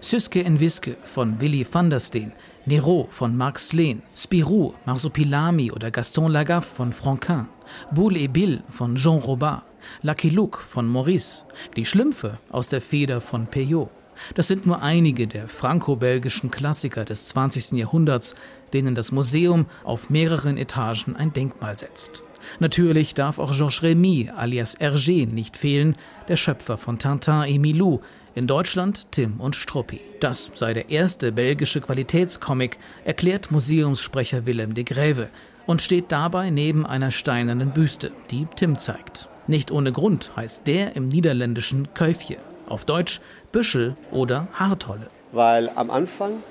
Süske 0.00 0.40
in 0.40 0.60
Wiske 0.60 0.96
von 1.04 1.40
Willy 1.40 1.66
van 1.70 1.88
der 1.88 2.00
Steen 2.00 2.32
Nero 2.66 3.06
von 3.10 3.36
Marc 3.36 3.58
Sleen, 3.58 4.00
Spirou, 4.16 4.72
Marsupilami 4.86 5.70
oder 5.70 5.90
Gaston 5.90 6.32
Lagaffe 6.32 6.74
von 6.74 6.94
Franquin, 6.94 7.46
Boule 7.90 8.20
et 8.20 8.32
Bill 8.32 8.62
von 8.70 8.96
Jean 8.96 9.18
Robart, 9.18 9.64
Lucky 10.00 10.30
Luke 10.30 10.58
von 10.58 10.88
Maurice, 10.88 11.42
die 11.76 11.84
Schlümpfe 11.84 12.38
aus 12.50 12.70
der 12.70 12.80
Feder 12.80 13.20
von 13.20 13.46
Peyote. 13.48 13.90
Das 14.34 14.48
sind 14.48 14.64
nur 14.64 14.80
einige 14.80 15.26
der 15.26 15.46
franco-belgischen 15.46 16.50
Klassiker 16.50 17.04
des 17.04 17.26
20. 17.26 17.72
Jahrhunderts, 17.72 18.34
denen 18.72 18.94
das 18.94 19.12
Museum 19.12 19.66
auf 19.82 20.08
mehreren 20.08 20.56
Etagen 20.56 21.16
ein 21.16 21.34
Denkmal 21.34 21.76
setzt. 21.76 22.22
Natürlich 22.60 23.12
darf 23.12 23.38
auch 23.38 23.54
Georges 23.54 23.82
Remy 23.82 24.30
alias 24.34 24.78
Hergé 24.78 25.26
nicht 25.26 25.58
fehlen, 25.58 25.96
der 26.28 26.36
Schöpfer 26.36 26.78
von 26.78 26.98
Tintin 26.98 27.42
et 27.42 27.60
Milou, 27.60 28.00
in 28.34 28.46
Deutschland 28.46 29.12
Tim 29.12 29.40
und 29.40 29.56
Struppi. 29.56 30.00
Das 30.20 30.50
sei 30.54 30.74
der 30.74 30.90
erste 30.90 31.32
belgische 31.32 31.80
Qualitätscomic, 31.80 32.78
erklärt 33.04 33.50
Museumssprecher 33.50 34.46
Willem 34.46 34.74
de 34.74 34.84
Greve 34.84 35.28
und 35.66 35.82
steht 35.82 36.10
dabei 36.10 36.50
neben 36.50 36.86
einer 36.86 37.10
steinernen 37.10 37.70
Büste, 37.70 38.10
die 38.30 38.46
Tim 38.56 38.78
zeigt. 38.78 39.28
Nicht 39.46 39.70
ohne 39.70 39.92
Grund 39.92 40.32
heißt 40.36 40.66
der 40.66 40.96
im 40.96 41.08
niederländischen 41.08 41.92
Köifje, 41.94 42.38
auf 42.66 42.84
Deutsch 42.84 43.20
Büschel 43.52 43.94
oder 44.10 44.48
Haartolle. 44.54 45.10
Weil 45.32 45.70
am 45.74 45.90
Anfang 45.90 46.42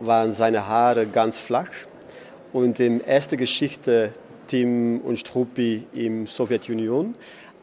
waren 0.00 0.32
seine 0.32 0.66
Haare 0.66 1.06
ganz 1.06 1.40
flach 1.40 1.70
und 2.52 2.78
in 2.80 3.00
erster 3.00 3.36
Geschichte 3.36 4.12
Tim 4.46 5.00
und 5.00 5.18
Struppi 5.18 5.86
im 5.92 6.26
Sowjetunion 6.26 7.14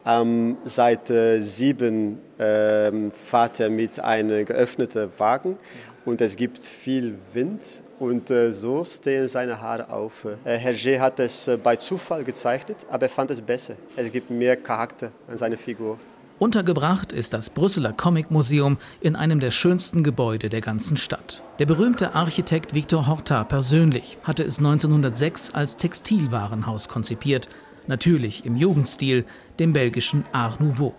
am 0.04 0.58
Seite 0.66 1.42
7 1.42 2.18
ähm, 2.38 3.10
fährt 3.10 3.60
er 3.60 3.70
mit 3.70 3.98
einem 3.98 4.44
geöffneten 4.44 5.08
Wagen 5.18 5.56
und 6.04 6.20
es 6.20 6.36
gibt 6.36 6.64
viel 6.64 7.18
Wind 7.32 7.82
und 7.98 8.30
äh, 8.30 8.52
so 8.52 8.84
stehen 8.84 9.28
seine 9.28 9.60
Haare 9.60 9.90
auf. 9.90 10.26
Äh, 10.44 10.58
Hergé 10.58 11.00
hat 11.00 11.18
es 11.20 11.48
äh, 11.48 11.56
bei 11.56 11.76
Zufall 11.76 12.22
gezeichnet, 12.22 12.84
aber 12.90 13.04
er 13.04 13.10
fand 13.10 13.30
es 13.30 13.40
besser. 13.40 13.76
Es 13.96 14.12
gibt 14.12 14.30
mehr 14.30 14.56
Charakter 14.56 15.10
an 15.26 15.38
seiner 15.38 15.56
Figur. 15.56 15.98
Untergebracht 16.38 17.12
ist 17.12 17.32
das 17.32 17.48
Brüsseler 17.48 17.92
Comic 17.92 18.30
Museum 18.30 18.76
in 19.00 19.14
einem 19.14 19.38
der 19.38 19.52
schönsten 19.52 20.02
Gebäude 20.02 20.48
der 20.48 20.60
ganzen 20.60 20.96
Stadt. 20.96 21.42
Der 21.60 21.66
berühmte 21.66 22.14
Architekt 22.14 22.74
Victor 22.74 23.06
Horta 23.06 23.44
persönlich 23.44 24.18
hatte 24.24 24.42
es 24.42 24.58
1906 24.58 25.54
als 25.54 25.76
Textilwarenhaus 25.76 26.88
konzipiert 26.88 27.48
natürlich 27.88 28.44
im 28.44 28.56
Jugendstil, 28.56 29.24
dem 29.58 29.72
belgischen 29.72 30.24
Art 30.32 30.60
Nouveau. 30.60 30.94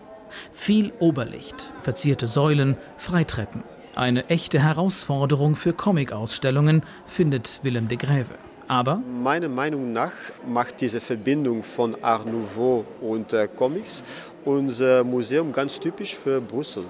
Viel 0.52 0.91
Oberlicht, 1.00 1.71
verzierte 1.82 2.28
Säulen, 2.28 2.78
Freitreppen. 2.98 3.63
Eine 3.95 4.30
echte 4.30 4.62
Herausforderung 4.62 5.56
für 5.56 5.74
Comic-Ausstellungen, 5.74 6.84
findet 7.06 7.62
Willem 7.63 7.88
de 7.88 7.98
Greve. 7.98 8.38
Aber 8.67 8.95
meiner 8.95 9.48
Meinung 9.48 9.93
nach 9.93 10.13
macht 10.48 10.82
diese 10.82 11.00
Verbindung 11.00 11.62
von 11.63 11.95
Art 12.04 12.26
Nouveau 12.26 12.84
und 13.00 13.32
äh, 13.32 13.48
Comics 13.48 14.04
unser 14.43 15.04
Museum 15.04 15.52
ganz 15.52 15.80
typisch 15.80 16.15
für 16.15 16.39
Brüssel, 16.39 16.84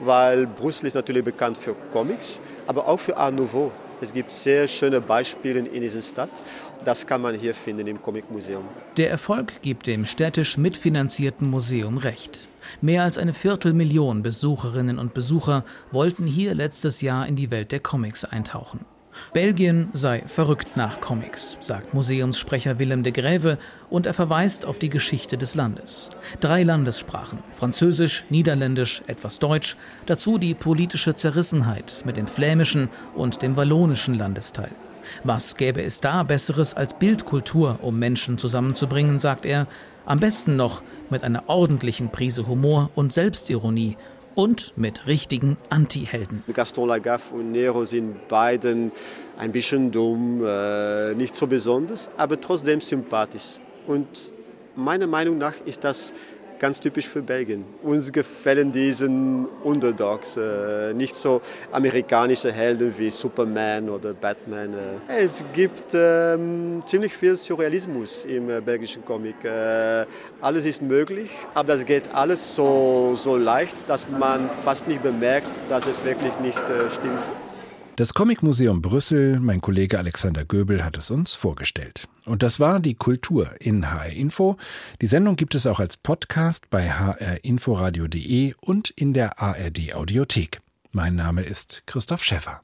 weil 0.00 0.46
Brüssel 0.46 0.86
ist 0.86 0.94
natürlich 0.94 1.24
bekannt 1.24 1.56
für 1.56 1.74
Comics, 1.92 2.40
aber 2.66 2.86
auch 2.88 2.98
für 2.98 3.16
Art 3.16 3.34
Nouveau. 3.34 3.70
Es 4.00 4.12
gibt 4.12 4.32
sehr 4.32 4.68
schöne 4.68 5.00
Beispiele 5.00 5.60
in 5.60 5.80
dieser 5.80 6.02
Stadt. 6.02 6.42
Das 6.84 7.06
kann 7.06 7.22
man 7.22 7.34
hier 7.34 7.54
finden 7.54 7.86
im 7.86 8.02
Comic 8.02 8.30
Museum. 8.30 8.64
Der 8.96 9.10
Erfolg 9.10 9.62
gibt 9.62 9.86
dem 9.86 10.04
städtisch 10.04 10.56
mitfinanzierten 10.56 11.48
Museum 11.48 11.98
recht. 11.98 12.48
Mehr 12.80 13.02
als 13.02 13.18
eine 13.18 13.34
Viertelmillion 13.34 14.22
Besucherinnen 14.22 14.98
und 14.98 15.14
Besucher 15.14 15.64
wollten 15.90 16.26
hier 16.26 16.54
letztes 16.54 17.00
Jahr 17.00 17.26
in 17.26 17.36
die 17.36 17.50
Welt 17.50 17.72
der 17.72 17.80
Comics 17.80 18.24
eintauchen. 18.24 18.84
Belgien 19.32 19.90
sei 19.92 20.22
verrückt 20.26 20.76
nach 20.76 21.00
Comics, 21.00 21.58
sagt 21.60 21.94
Museumssprecher 21.94 22.78
Willem 22.78 23.02
de 23.02 23.12
Greve 23.12 23.58
und 23.90 24.06
er 24.06 24.14
verweist 24.14 24.66
auf 24.66 24.78
die 24.78 24.88
Geschichte 24.88 25.38
des 25.38 25.54
Landes. 25.54 26.10
Drei 26.40 26.62
Landessprachen, 26.62 27.38
Französisch, 27.52 28.24
Niederländisch, 28.30 29.02
etwas 29.06 29.38
Deutsch, 29.38 29.76
dazu 30.06 30.38
die 30.38 30.54
politische 30.54 31.14
Zerrissenheit 31.14 32.02
mit 32.04 32.16
dem 32.16 32.26
flämischen 32.26 32.88
und 33.14 33.42
dem 33.42 33.56
wallonischen 33.56 34.14
Landesteil. 34.14 34.70
Was 35.22 35.56
gäbe 35.56 35.82
es 35.82 36.00
da 36.00 36.22
Besseres 36.22 36.74
als 36.74 36.94
Bildkultur, 36.94 37.78
um 37.82 37.98
Menschen 37.98 38.38
zusammenzubringen, 38.38 39.18
sagt 39.18 39.44
er, 39.46 39.66
am 40.06 40.20
besten 40.20 40.56
noch 40.56 40.82
mit 41.08 41.22
einer 41.24 41.48
ordentlichen 41.48 42.10
Prise 42.10 42.46
Humor 42.46 42.90
und 42.94 43.12
Selbstironie 43.12 43.96
und 44.34 44.72
mit 44.76 45.06
richtigen 45.06 45.56
Anti-Helden. 45.70 46.42
Gaston 46.52 46.88
Lagaffe 46.88 47.34
und 47.34 47.52
Nero 47.52 47.84
sind 47.84 48.28
beiden 48.28 48.92
ein 49.36 49.52
bisschen 49.52 49.90
dumm, 49.90 50.44
äh, 50.44 51.14
nicht 51.14 51.34
so 51.34 51.46
besonders, 51.46 52.10
aber 52.16 52.40
trotzdem 52.40 52.80
sympathisch. 52.80 53.58
Und 53.86 54.32
meiner 54.76 55.06
Meinung 55.06 55.38
nach 55.38 55.54
ist 55.64 55.84
das 55.84 56.12
ganz 56.58 56.80
typisch 56.80 57.08
für 57.08 57.22
Belgien. 57.22 57.64
Uns 57.82 58.10
gefallen 58.12 58.72
diese 58.72 59.06
Underdogs, 59.06 60.36
äh, 60.36 60.92
nicht 60.94 61.16
so 61.16 61.40
amerikanische 61.72 62.52
Helden 62.52 62.92
wie 62.96 63.10
Superman 63.10 63.88
oder 63.88 64.14
Batman. 64.14 64.74
Äh. 64.74 65.24
Es 65.24 65.44
gibt 65.52 65.94
ähm, 65.94 66.82
ziemlich 66.86 67.12
viel 67.14 67.36
Surrealismus 67.36 68.24
im 68.24 68.50
äh, 68.50 68.60
belgischen 68.60 69.04
Comic. 69.04 69.44
Äh, 69.44 70.06
alles 70.40 70.64
ist 70.64 70.82
möglich, 70.82 71.30
aber 71.54 71.68
das 71.74 71.84
geht 71.84 72.14
alles 72.14 72.54
so, 72.54 73.14
so 73.16 73.36
leicht, 73.36 73.76
dass 73.88 74.08
man 74.08 74.48
fast 74.64 74.88
nicht 74.88 75.02
bemerkt, 75.02 75.50
dass 75.68 75.86
es 75.86 76.04
wirklich 76.04 76.32
nicht 76.40 76.58
äh, 76.58 76.90
stimmt. 76.90 77.22
Das 77.96 78.12
Comicmuseum 78.12 78.82
Brüssel, 78.82 79.38
mein 79.38 79.60
Kollege 79.60 80.00
Alexander 80.00 80.44
Göbel 80.44 80.84
hat 80.84 80.96
es 80.96 81.12
uns 81.12 81.34
vorgestellt. 81.34 82.08
Und 82.24 82.42
das 82.42 82.58
war 82.58 82.80
die 82.80 82.96
Kultur 82.96 83.50
in 83.60 83.88
HR 83.92 84.10
Info. 84.10 84.56
Die 85.00 85.06
Sendung 85.06 85.36
gibt 85.36 85.54
es 85.54 85.64
auch 85.64 85.78
als 85.78 85.96
Podcast 85.96 86.68
bei 86.70 86.90
hrinforadio.de 86.90 88.54
und 88.60 88.90
in 88.90 89.12
der 89.12 89.40
ARD 89.40 89.94
Audiothek. 89.94 90.60
Mein 90.90 91.14
Name 91.14 91.42
ist 91.42 91.84
Christoph 91.86 92.24
Schäffer. 92.24 92.62